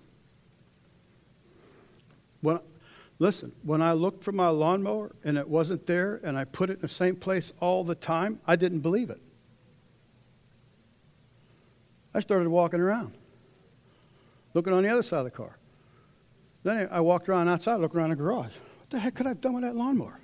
When, 2.41 2.59
listen, 3.17 3.53
when 3.63 3.81
I 3.81 3.93
looked 3.93 4.23
for 4.23 4.31
my 4.31 4.49
lawnmower 4.49 5.15
and 5.23 5.37
it 5.37 5.47
wasn't 5.47 5.87
there 5.87 6.19
and 6.23 6.37
I 6.37 6.43
put 6.43 6.69
it 6.69 6.73
in 6.73 6.81
the 6.81 6.87
same 6.87 7.15
place 7.15 7.53
all 7.59 7.83
the 7.83 7.95
time, 7.95 8.39
I 8.45 8.55
didn't 8.55 8.81
believe 8.81 9.09
it. 9.09 9.21
I 12.13 12.19
started 12.19 12.49
walking 12.49 12.79
around, 12.79 13.13
looking 14.53 14.73
on 14.73 14.83
the 14.83 14.89
other 14.89 15.03
side 15.03 15.19
of 15.19 15.25
the 15.25 15.31
car. 15.31 15.57
Then 16.63 16.89
I 16.91 16.99
walked 17.01 17.29
around 17.29 17.47
outside, 17.47 17.77
looking 17.77 17.99
around 17.99 18.09
the 18.09 18.15
garage. 18.15 18.53
What 18.53 18.89
the 18.89 18.99
heck 18.99 19.15
could 19.15 19.25
I 19.25 19.29
have 19.29 19.41
done 19.41 19.53
with 19.53 19.63
that 19.63 19.75
lawnmower? 19.75 20.19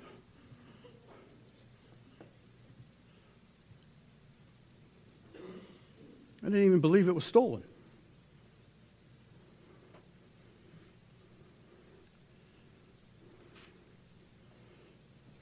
I 6.42 6.48
didn't 6.48 6.64
even 6.64 6.80
believe 6.80 7.08
it 7.08 7.14
was 7.14 7.24
stolen. 7.24 7.64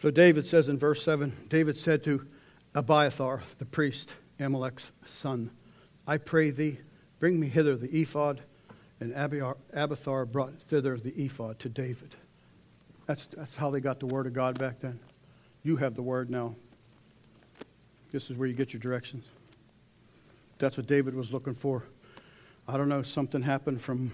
So 0.00 0.11
David 0.11 0.46
says 0.46 0.68
in 0.68 0.78
verse 0.78 1.02
7 1.02 1.33
David 1.48 1.76
said 1.78 2.04
to 2.04 2.26
Abiathar, 2.74 3.42
the 3.59 3.64
priest, 3.64 4.16
Ahimelech's 4.38 4.92
son, 5.04 5.50
I 6.07 6.19
pray 6.19 6.51
thee, 6.51 6.79
bring 7.19 7.38
me 7.40 7.49
hither 7.49 7.77
the 7.77 7.88
ephod. 8.01 8.40
And 9.01 9.12
Abiathar 9.14 10.25
brought 10.25 10.55
thither 10.61 10.97
the 10.97 11.12
ephod 11.23 11.59
to 11.59 11.69
David. 11.69 12.14
That's, 13.07 13.27
that's 13.27 13.57
how 13.57 13.71
they 13.71 13.81
got 13.81 14.01
the 14.01 14.07
word 14.07 14.27
of 14.27 14.33
God 14.33 14.59
back 14.59 14.81
then. 14.81 14.99
You 15.62 15.77
have 15.77 15.95
the 15.95 16.03
word 16.03 16.31
now. 16.31 16.55
This 18.12 18.31
is 18.31 18.37
where 18.37 18.47
you 18.47 18.55
get 18.55 18.73
your 18.73 18.81
directions. 18.81 19.25
That's 20.59 20.77
what 20.77 20.87
David 20.87 21.14
was 21.14 21.33
looking 21.33 21.55
for. 21.55 21.85
I 22.69 22.77
don't 22.77 22.88
know, 22.88 23.03
something 23.03 23.43
happened 23.43 23.83
from 23.83 24.12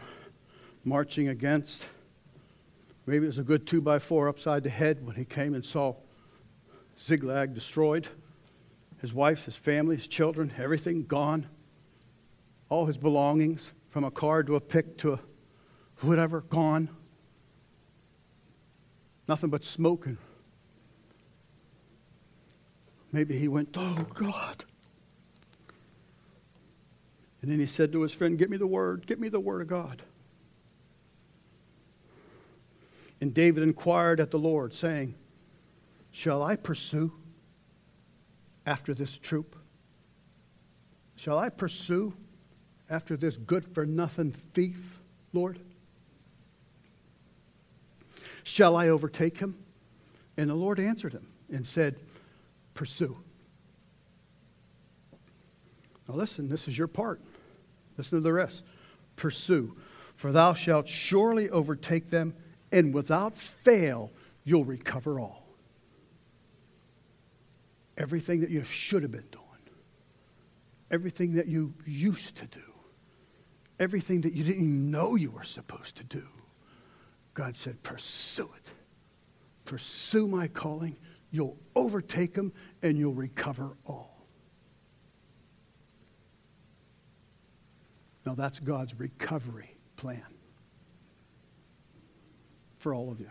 marching 0.84 1.28
against. 1.28 1.88
Maybe 3.06 3.24
it 3.24 3.28
was 3.28 3.38
a 3.38 3.44
good 3.44 3.66
two 3.66 3.80
by 3.80 3.98
four 3.98 4.28
upside 4.28 4.62
the 4.62 4.70
head 4.70 5.06
when 5.06 5.16
he 5.16 5.24
came 5.24 5.54
and 5.54 5.64
saw 5.64 5.94
Ziklag 6.98 7.54
destroyed. 7.54 8.08
His 9.00 9.12
wife, 9.12 9.44
his 9.44 9.56
family, 9.56 9.96
his 9.96 10.06
children, 10.06 10.52
everything 10.58 11.04
gone. 11.04 11.46
All 12.70 12.86
his 12.86 12.96
belongings, 12.96 13.72
from 13.90 14.04
a 14.04 14.10
car 14.10 14.42
to 14.44 14.56
a 14.56 14.60
pick 14.60 14.96
to 14.98 15.14
a 15.14 15.20
whatever, 16.00 16.40
gone. 16.40 16.88
Nothing 19.28 19.50
but 19.50 19.64
smoking. 19.64 20.16
Maybe 23.12 23.36
he 23.36 23.48
went, 23.48 23.76
Oh 23.76 24.06
God. 24.14 24.64
And 27.42 27.50
then 27.50 27.58
he 27.58 27.66
said 27.66 27.92
to 27.92 28.02
his 28.02 28.12
friend, 28.12 28.38
Get 28.38 28.50
me 28.50 28.56
the 28.56 28.66
word, 28.66 29.06
get 29.06 29.18
me 29.18 29.28
the 29.28 29.40
word 29.40 29.62
of 29.62 29.68
God. 29.68 30.02
And 33.20 33.34
David 33.34 33.62
inquired 33.62 34.20
at 34.20 34.30
the 34.30 34.38
Lord, 34.38 34.74
saying, 34.74 35.14
Shall 36.10 36.42
I 36.42 36.56
pursue 36.56 37.12
after 38.66 38.94
this 38.94 39.18
troop? 39.18 39.56
Shall 41.16 41.38
I 41.38 41.50
pursue 41.50 42.14
after 42.90 43.16
this 43.16 43.36
good 43.36 43.64
for 43.72 43.86
nothing 43.86 44.32
thief, 44.32 45.00
Lord? 45.32 45.60
Shall 48.42 48.74
I 48.74 48.88
overtake 48.88 49.38
him? 49.38 49.56
And 50.36 50.50
the 50.50 50.54
Lord 50.54 50.80
answered 50.80 51.12
him 51.12 51.28
and 51.50 51.64
said, 51.64 51.96
Pursue. 52.74 53.16
Now 56.08 56.16
listen, 56.16 56.48
this 56.48 56.66
is 56.66 56.76
your 56.76 56.88
part. 56.88 57.20
Listen 57.96 58.18
to 58.18 58.22
the 58.22 58.32
rest. 58.32 58.64
Pursue, 59.14 59.76
for 60.16 60.32
thou 60.32 60.54
shalt 60.54 60.88
surely 60.88 61.48
overtake 61.50 62.10
them, 62.10 62.34
and 62.72 62.92
without 62.92 63.36
fail 63.36 64.10
you'll 64.44 64.64
recover 64.64 65.20
all. 65.20 65.46
Everything 67.96 68.40
that 68.40 68.50
you 68.50 68.64
should 68.64 69.02
have 69.02 69.12
been 69.12 69.28
doing, 69.30 69.44
everything 70.90 71.34
that 71.34 71.46
you 71.46 71.74
used 71.84 72.36
to 72.36 72.46
do, 72.46 72.69
everything 73.80 74.20
that 74.20 74.34
you 74.34 74.44
didn't 74.44 74.90
know 74.90 75.16
you 75.16 75.30
were 75.30 75.42
supposed 75.42 75.96
to 75.96 76.04
do. 76.04 76.22
God 77.34 77.56
said, 77.56 77.82
Pursue 77.82 78.50
it. 78.56 78.68
Pursue 79.64 80.28
my 80.28 80.46
calling. 80.46 80.96
You'll 81.32 81.56
overtake 81.74 82.34
them 82.34 82.52
and 82.82 82.98
you'll 82.98 83.14
recover 83.14 83.76
all. 83.86 84.26
Now, 88.26 88.34
that's 88.34 88.60
God's 88.60 88.98
recovery 88.98 89.74
plan 89.96 90.22
for 92.78 92.92
all 92.92 93.10
of 93.10 93.18
you. 93.18 93.30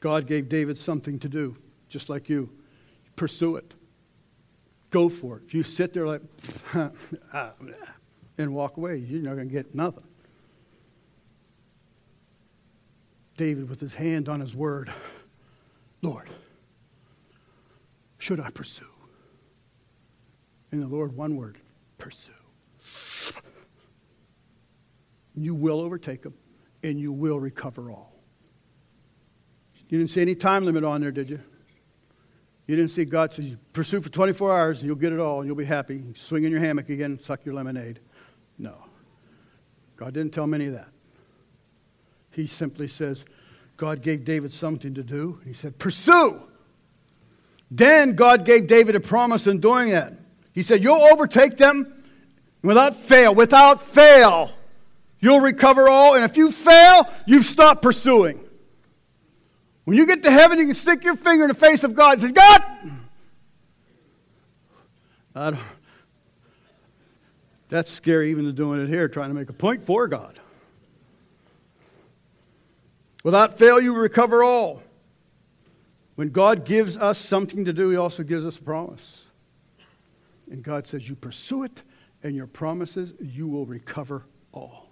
God 0.00 0.28
gave 0.28 0.48
David 0.48 0.78
something 0.78 1.18
to 1.18 1.28
do, 1.28 1.56
just 1.88 2.08
like 2.08 2.28
you. 2.28 2.57
Pursue 3.18 3.56
it. 3.56 3.74
Go 4.90 5.08
for 5.08 5.38
it. 5.38 5.42
If 5.44 5.52
you 5.52 5.64
sit 5.64 5.92
there 5.92 6.06
like, 6.06 6.22
ah, 7.34 7.52
and 8.38 8.54
walk 8.54 8.76
away, 8.76 8.98
you're 8.98 9.20
not 9.20 9.34
going 9.34 9.48
to 9.48 9.52
get 9.52 9.74
nothing. 9.74 10.04
David, 13.36 13.68
with 13.68 13.80
his 13.80 13.94
hand 13.94 14.28
on 14.28 14.40
his 14.40 14.54
word, 14.54 14.92
Lord, 16.00 16.28
should 18.18 18.38
I 18.38 18.50
pursue? 18.50 18.86
And 20.70 20.80
the 20.80 20.86
Lord, 20.86 21.16
one 21.16 21.36
word 21.36 21.58
pursue. 21.98 22.32
You 25.34 25.54
will 25.54 25.80
overtake 25.80 26.22
them 26.22 26.34
and 26.84 27.00
you 27.00 27.12
will 27.12 27.40
recover 27.40 27.90
all. 27.90 28.12
You 29.88 29.98
didn't 29.98 30.10
see 30.10 30.20
any 30.20 30.36
time 30.36 30.64
limit 30.64 30.84
on 30.84 31.00
there, 31.00 31.10
did 31.10 31.30
you? 31.30 31.40
You 32.68 32.76
didn't 32.76 32.90
see 32.90 33.04
God 33.04 33.34
so 33.34 33.42
you 33.42 33.58
pursue 33.72 34.00
for 34.00 34.10
24 34.10 34.56
hours 34.56 34.78
and 34.78 34.86
you'll 34.86 34.96
get 34.96 35.12
it 35.12 35.18
all 35.18 35.40
and 35.40 35.48
you'll 35.48 35.56
be 35.56 35.64
happy. 35.64 36.04
Swing 36.14 36.44
in 36.44 36.52
your 36.52 36.60
hammock 36.60 36.88
again, 36.90 37.18
suck 37.18 37.44
your 37.44 37.54
lemonade. 37.54 37.98
No. 38.58 38.76
God 39.96 40.14
didn't 40.14 40.32
tell 40.32 40.44
him 40.44 40.54
any 40.54 40.66
of 40.66 40.74
that. 40.74 40.88
He 42.30 42.46
simply 42.46 42.86
says, 42.86 43.24
God 43.76 44.02
gave 44.02 44.24
David 44.24 44.52
something 44.52 44.94
to 44.94 45.02
do. 45.02 45.40
He 45.44 45.54
said, 45.54 45.78
pursue. 45.78 46.40
Then 47.70 48.14
God 48.14 48.44
gave 48.44 48.66
David 48.66 48.94
a 48.94 49.00
promise 49.00 49.46
in 49.46 49.60
doing 49.60 49.88
it. 49.88 50.12
He 50.52 50.62
said, 50.62 50.82
You'll 50.82 51.02
overtake 51.02 51.56
them 51.56 52.02
without 52.62 52.96
fail. 52.96 53.34
Without 53.34 53.82
fail, 53.82 54.50
you'll 55.20 55.40
recover 55.40 55.88
all. 55.88 56.14
And 56.14 56.24
if 56.24 56.36
you 56.36 56.50
fail, 56.50 57.08
you've 57.26 57.44
stopped 57.44 57.82
pursuing. 57.82 58.47
When 59.88 59.96
you 59.96 60.04
get 60.04 60.22
to 60.24 60.30
heaven, 60.30 60.58
you 60.58 60.66
can 60.66 60.74
stick 60.74 61.02
your 61.02 61.16
finger 61.16 61.44
in 61.44 61.48
the 61.48 61.54
face 61.54 61.82
of 61.82 61.94
God 61.94 62.20
and 62.20 62.20
say, 62.20 62.30
God, 62.30 62.62
I 65.34 65.50
don't, 65.52 65.62
that's 67.70 67.90
scary 67.90 68.30
even 68.30 68.44
to 68.44 68.52
doing 68.52 68.82
it 68.82 68.88
here, 68.90 69.08
trying 69.08 69.30
to 69.30 69.34
make 69.34 69.48
a 69.48 69.54
point 69.54 69.86
for 69.86 70.06
God. 70.06 70.38
Without 73.24 73.56
fail, 73.56 73.80
you 73.80 73.96
recover 73.96 74.44
all. 74.44 74.82
When 76.16 76.28
God 76.28 76.66
gives 76.66 76.98
us 76.98 77.16
something 77.16 77.64
to 77.64 77.72
do, 77.72 77.88
He 77.88 77.96
also 77.96 78.22
gives 78.22 78.44
us 78.44 78.58
a 78.58 78.62
promise. 78.62 79.30
And 80.50 80.62
God 80.62 80.86
says, 80.86 81.08
You 81.08 81.14
pursue 81.14 81.62
it, 81.62 81.82
and 82.22 82.36
your 82.36 82.46
promises, 82.46 83.14
you 83.22 83.48
will 83.48 83.64
recover 83.64 84.26
all. 84.52 84.90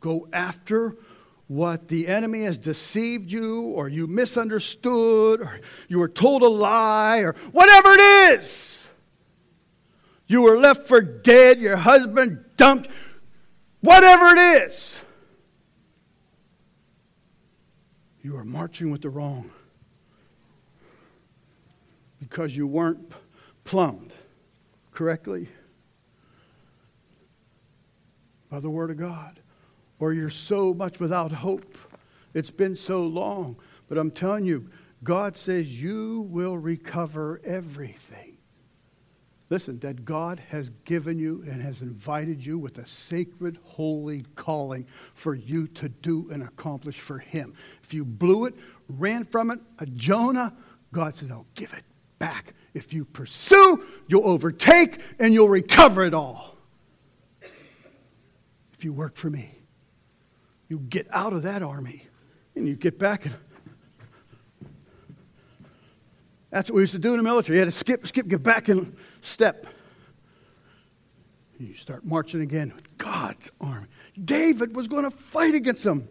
Go 0.00 0.26
after 0.32 0.96
what 1.46 1.88
the 1.88 2.08
enemy 2.08 2.44
has 2.44 2.56
deceived 2.56 3.30
you, 3.30 3.62
or 3.62 3.88
you 3.88 4.06
misunderstood, 4.06 5.40
or 5.40 5.60
you 5.88 5.98
were 5.98 6.08
told 6.08 6.42
a 6.42 6.48
lie, 6.48 7.18
or 7.18 7.34
whatever 7.52 7.90
it 7.92 8.00
is. 8.38 8.88
You 10.26 10.42
were 10.42 10.58
left 10.58 10.88
for 10.88 11.02
dead, 11.02 11.60
your 11.60 11.76
husband 11.76 12.44
dumped, 12.56 12.88
whatever 13.80 14.28
it 14.28 14.38
is. 14.62 15.02
You 18.22 18.38
are 18.38 18.44
marching 18.44 18.90
with 18.90 19.02
the 19.02 19.10
wrong 19.10 19.50
because 22.20 22.56
you 22.56 22.66
weren't 22.66 23.12
plumbed 23.64 24.14
correctly 24.92 25.48
by 28.48 28.60
the 28.60 28.70
Word 28.70 28.90
of 28.90 28.96
God, 28.96 29.40
or 30.04 30.12
you're 30.12 30.28
so 30.28 30.74
much 30.74 31.00
without 31.00 31.32
hope. 31.32 31.78
It's 32.34 32.50
been 32.50 32.76
so 32.76 33.06
long. 33.06 33.56
But 33.88 33.96
I'm 33.96 34.10
telling 34.10 34.44
you, 34.44 34.68
God 35.02 35.34
says 35.34 35.80
you 35.80 36.28
will 36.28 36.58
recover 36.58 37.40
everything. 37.42 38.36
Listen, 39.48 39.78
that 39.78 40.04
God 40.04 40.42
has 40.50 40.68
given 40.84 41.18
you 41.18 41.42
and 41.50 41.62
has 41.62 41.80
invited 41.80 42.44
you 42.44 42.58
with 42.58 42.76
a 42.76 42.84
sacred, 42.84 43.58
holy 43.64 44.26
calling 44.34 44.86
for 45.14 45.34
you 45.34 45.68
to 45.68 45.88
do 45.88 46.28
and 46.30 46.42
accomplish 46.42 47.00
for 47.00 47.18
Him. 47.18 47.54
If 47.82 47.94
you 47.94 48.04
blew 48.04 48.44
it, 48.44 48.54
ran 48.90 49.24
from 49.24 49.50
it, 49.50 49.58
a 49.78 49.86
Jonah, 49.86 50.54
God 50.92 51.16
says, 51.16 51.30
I'll 51.30 51.46
give 51.54 51.72
it 51.72 51.84
back. 52.18 52.52
If 52.74 52.92
you 52.92 53.06
pursue, 53.06 53.82
you'll 54.06 54.28
overtake 54.28 55.00
and 55.18 55.32
you'll 55.32 55.48
recover 55.48 56.04
it 56.04 56.12
all. 56.12 56.58
If 57.40 58.84
you 58.84 58.92
work 58.92 59.16
for 59.16 59.30
me, 59.30 59.63
you 60.74 60.80
get 60.80 61.06
out 61.12 61.32
of 61.32 61.44
that 61.44 61.62
army 61.62 62.02
and 62.56 62.66
you 62.66 62.74
get 62.74 62.98
back. 62.98 63.26
And 63.26 63.34
that's 66.50 66.68
what 66.68 66.74
we 66.74 66.82
used 66.82 66.94
to 66.94 66.98
do 66.98 67.12
in 67.12 67.18
the 67.18 67.22
military. 67.22 67.58
You 67.58 67.60
had 67.60 67.72
to 67.72 67.78
skip, 67.78 68.04
skip, 68.08 68.26
get 68.26 68.42
back 68.42 68.68
and 68.68 68.96
step. 69.20 69.68
You 71.60 71.74
start 71.74 72.04
marching 72.04 72.40
again 72.40 72.72
with 72.74 72.98
God's 72.98 73.52
army. 73.60 73.86
David 74.22 74.74
was 74.74 74.88
going 74.88 75.04
to 75.04 75.12
fight 75.12 75.54
against 75.54 75.84
them. 75.84 76.08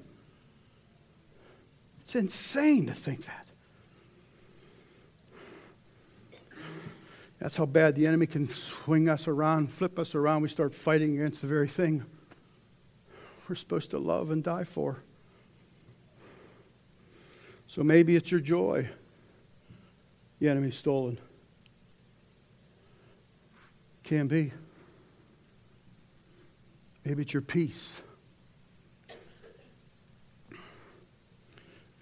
It's 2.03 2.15
insane 2.15 2.85
to 2.85 2.93
think 2.93 3.25
that. 3.25 3.45
That's 7.39 7.57
how 7.57 7.65
bad 7.65 7.95
the 7.95 8.07
enemy 8.07 8.27
can 8.27 8.47
swing 8.47 9.09
us 9.09 9.27
around, 9.27 9.69
flip 9.69 9.99
us 9.99 10.15
around. 10.15 10.41
We 10.41 10.47
start 10.47 10.73
fighting 10.73 11.15
against 11.19 11.41
the 11.41 11.47
very 11.47 11.67
thing 11.67 12.05
we're 13.53 13.57
supposed 13.57 13.91
to 13.91 13.99
love 13.99 14.31
and 14.31 14.43
die 14.43 14.63
for. 14.63 14.97
So 17.67 17.83
maybe 17.83 18.15
it's 18.15 18.31
your 18.31 18.39
joy 18.39 18.89
the 20.39 20.49
enemy's 20.49 20.75
stolen. 20.75 21.19
Can 24.03 24.27
be. 24.27 24.51
Maybe 27.05 27.21
it's 27.21 27.31
your 27.31 27.43
peace. 27.43 28.01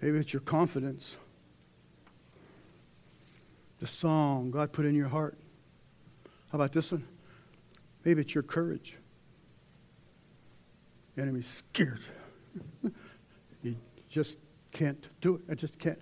Maybe 0.00 0.16
it's 0.16 0.32
your 0.32 0.40
confidence. 0.40 1.18
The 3.78 3.86
song 3.86 4.50
God 4.50 4.72
put 4.72 4.86
in 4.86 4.94
your 4.94 5.08
heart. 5.08 5.36
How 6.50 6.56
about 6.56 6.72
this 6.72 6.90
one? 6.90 7.06
Maybe 8.06 8.22
it's 8.22 8.34
your 8.34 8.42
courage. 8.42 8.96
Enemy's 11.16 11.46
scared. 11.46 12.00
you 13.62 13.76
just 14.08 14.38
can't 14.70 15.08
do 15.20 15.36
it. 15.36 15.42
I 15.50 15.54
just 15.54 15.78
can't. 15.78 16.00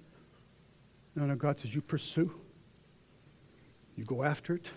No, 1.17 1.27
no, 1.27 1.35
God 1.35 1.59
says 1.59 1.75
you 1.75 1.81
pursue, 1.81 2.33
you 3.97 4.05
go 4.05 4.23
after 4.23 4.55
it, 4.55 4.69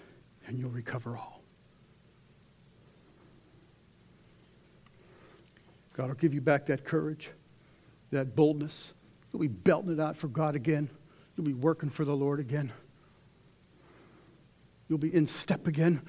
and 0.47 0.57
you'll 0.57 0.71
recover 0.71 1.15
all. 1.15 1.41
God 5.93 6.07
will 6.07 6.15
give 6.15 6.33
you 6.33 6.41
back 6.41 6.65
that 6.65 6.83
courage, 6.83 7.29
that 8.09 8.35
boldness. 8.35 8.93
You'll 9.31 9.41
be 9.41 9.47
belting 9.47 9.93
it 9.93 9.99
out 9.99 10.17
for 10.17 10.27
God 10.27 10.55
again. 10.55 10.89
You'll 11.35 11.45
be 11.45 11.53
working 11.53 11.89
for 11.89 12.03
the 12.03 12.15
Lord 12.15 12.39
again. 12.39 12.71
You'll 14.87 14.97
be 14.97 15.13
in 15.13 15.25
step 15.27 15.67
again. 15.67 16.01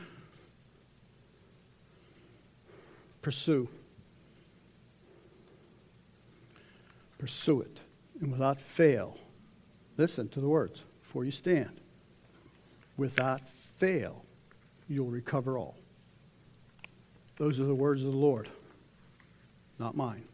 Pursue. 3.23 3.69
Pursue 7.25 7.63
it. 7.63 7.81
And 8.21 8.31
without 8.31 8.61
fail, 8.61 9.17
listen 9.97 10.29
to 10.29 10.43
the 10.43 10.47
words 10.47 10.85
before 11.01 11.25
you 11.25 11.31
stand. 11.31 11.81
Without 12.99 13.49
fail, 13.49 14.27
you'll 14.91 15.09
recover 15.09 15.57
all. 15.57 15.75
Those 17.39 17.59
are 17.61 17.65
the 17.65 17.75
words 17.75 18.05
of 18.05 18.13
the 18.13 18.19
Lord, 18.19 18.51
not 19.79 19.97
mine. 19.97 20.25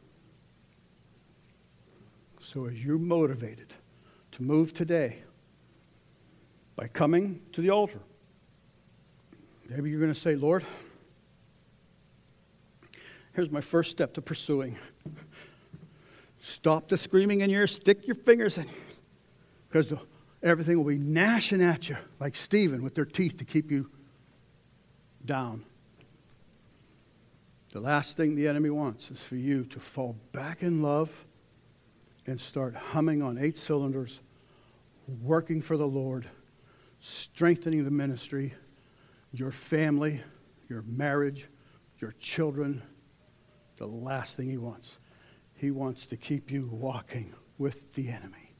So, 2.40 2.66
as 2.66 2.84
you're 2.84 2.98
motivated 2.98 3.72
to 4.32 4.42
move 4.42 4.74
today 4.74 5.22
by 6.74 6.88
coming 6.88 7.40
to 7.52 7.60
the 7.60 7.70
altar, 7.70 8.00
maybe 9.68 9.90
you're 9.90 10.00
going 10.00 10.12
to 10.12 10.18
say, 10.18 10.34
Lord, 10.34 10.64
here's 13.32 13.52
my 13.52 13.60
first 13.60 13.92
step 13.92 14.12
to 14.14 14.20
pursuing. 14.20 14.76
Stop 16.40 16.88
the 16.88 16.96
screaming 16.96 17.42
in 17.42 17.50
your 17.50 17.60
ear, 17.62 17.66
stick 17.66 18.06
your 18.06 18.16
fingers 18.16 18.56
in, 18.56 18.66
because 19.68 19.92
everything 20.42 20.76
will 20.78 20.84
be 20.84 20.98
gnashing 20.98 21.62
at 21.62 21.88
you 21.88 21.96
like 22.18 22.34
Stephen 22.34 22.82
with 22.82 22.94
their 22.94 23.04
teeth 23.04 23.36
to 23.38 23.44
keep 23.44 23.70
you 23.70 23.90
down. 25.24 25.64
The 27.72 27.80
last 27.80 28.16
thing 28.16 28.34
the 28.34 28.48
enemy 28.48 28.70
wants 28.70 29.10
is 29.10 29.20
for 29.20 29.36
you 29.36 29.64
to 29.66 29.78
fall 29.78 30.16
back 30.32 30.62
in 30.62 30.82
love 30.82 31.24
and 32.26 32.40
start 32.40 32.74
humming 32.74 33.22
on 33.22 33.38
eight 33.38 33.56
cylinders, 33.56 34.20
working 35.22 35.60
for 35.60 35.76
the 35.76 35.86
Lord, 35.86 36.26
strengthening 37.00 37.84
the 37.84 37.90
ministry, 37.90 38.54
your 39.32 39.52
family, 39.52 40.22
your 40.68 40.82
marriage, 40.82 41.48
your 41.98 42.12
children. 42.18 42.82
The 43.76 43.86
last 43.86 44.36
thing 44.36 44.48
he 44.48 44.56
wants. 44.56 44.98
He 45.60 45.70
wants 45.70 46.06
to 46.06 46.16
keep 46.16 46.50
you 46.50 46.70
walking 46.72 47.34
with 47.58 47.92
the 47.94 48.08
enemy, 48.08 48.54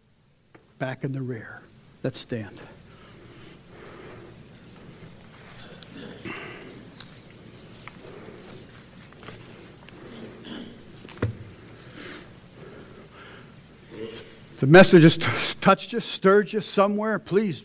back 0.78 1.02
in 1.02 1.12
the 1.12 1.22
rear. 1.22 1.62
Let's 2.02 2.18
stand. 2.18 2.60
the 14.58 14.66
message 14.66 15.02
has 15.02 15.54
touched 15.62 15.94
you, 15.94 16.00
stirred 16.00 16.52
you 16.52 16.60
somewhere, 16.60 17.18
please, 17.18 17.64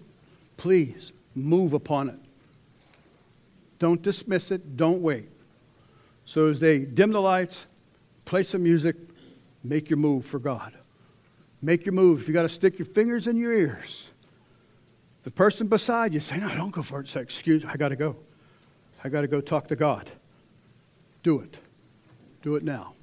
please 0.56 1.12
move 1.36 1.74
upon 1.74 2.08
it. 2.08 2.20
Don't 3.80 4.02
dismiss 4.02 4.50
it. 4.50 4.78
Don't 4.78 5.02
wait. 5.02 5.28
So 6.24 6.48
as 6.48 6.62
they 6.62 6.80
dim 6.80 7.12
the 7.12 7.20
lights, 7.20 7.66
play 8.24 8.44
some 8.44 8.64
music, 8.64 8.96
make 9.66 9.90
your 9.90 9.98
move 9.98 10.26
for 10.26 10.40
God. 10.40 10.74
Make 11.62 11.86
your 11.86 11.94
move. 11.94 12.22
If 12.22 12.28
you 12.28 12.34
got 12.34 12.44
to 12.44 12.50
stick 12.50 12.80
your 12.80 12.86
fingers 12.86 13.28
in 13.28 13.38
your 13.38 13.54
ears, 13.54 14.08
the 15.24 15.32
person 15.32 15.68
beside 15.68 16.14
you 16.14 16.20
say, 16.20 16.38
"No, 16.38 16.50
don't 16.50 16.72
go 16.72 16.82
for 16.82 17.00
it." 17.02 17.08
Say, 17.08 17.22
"Excuse, 17.22 17.64
I 17.66 17.78
got 17.78 17.90
to 17.90 17.96
go. 17.96 18.16
I 19.04 19.10
got 19.10 19.22
to 19.22 19.28
go 19.28 19.42
talk 19.42 19.68
to 19.70 19.76
God." 19.76 20.12
Do 21.24 21.40
it. 21.40 21.58
Do 22.42 22.56
it 22.56 22.64
now. 22.64 22.95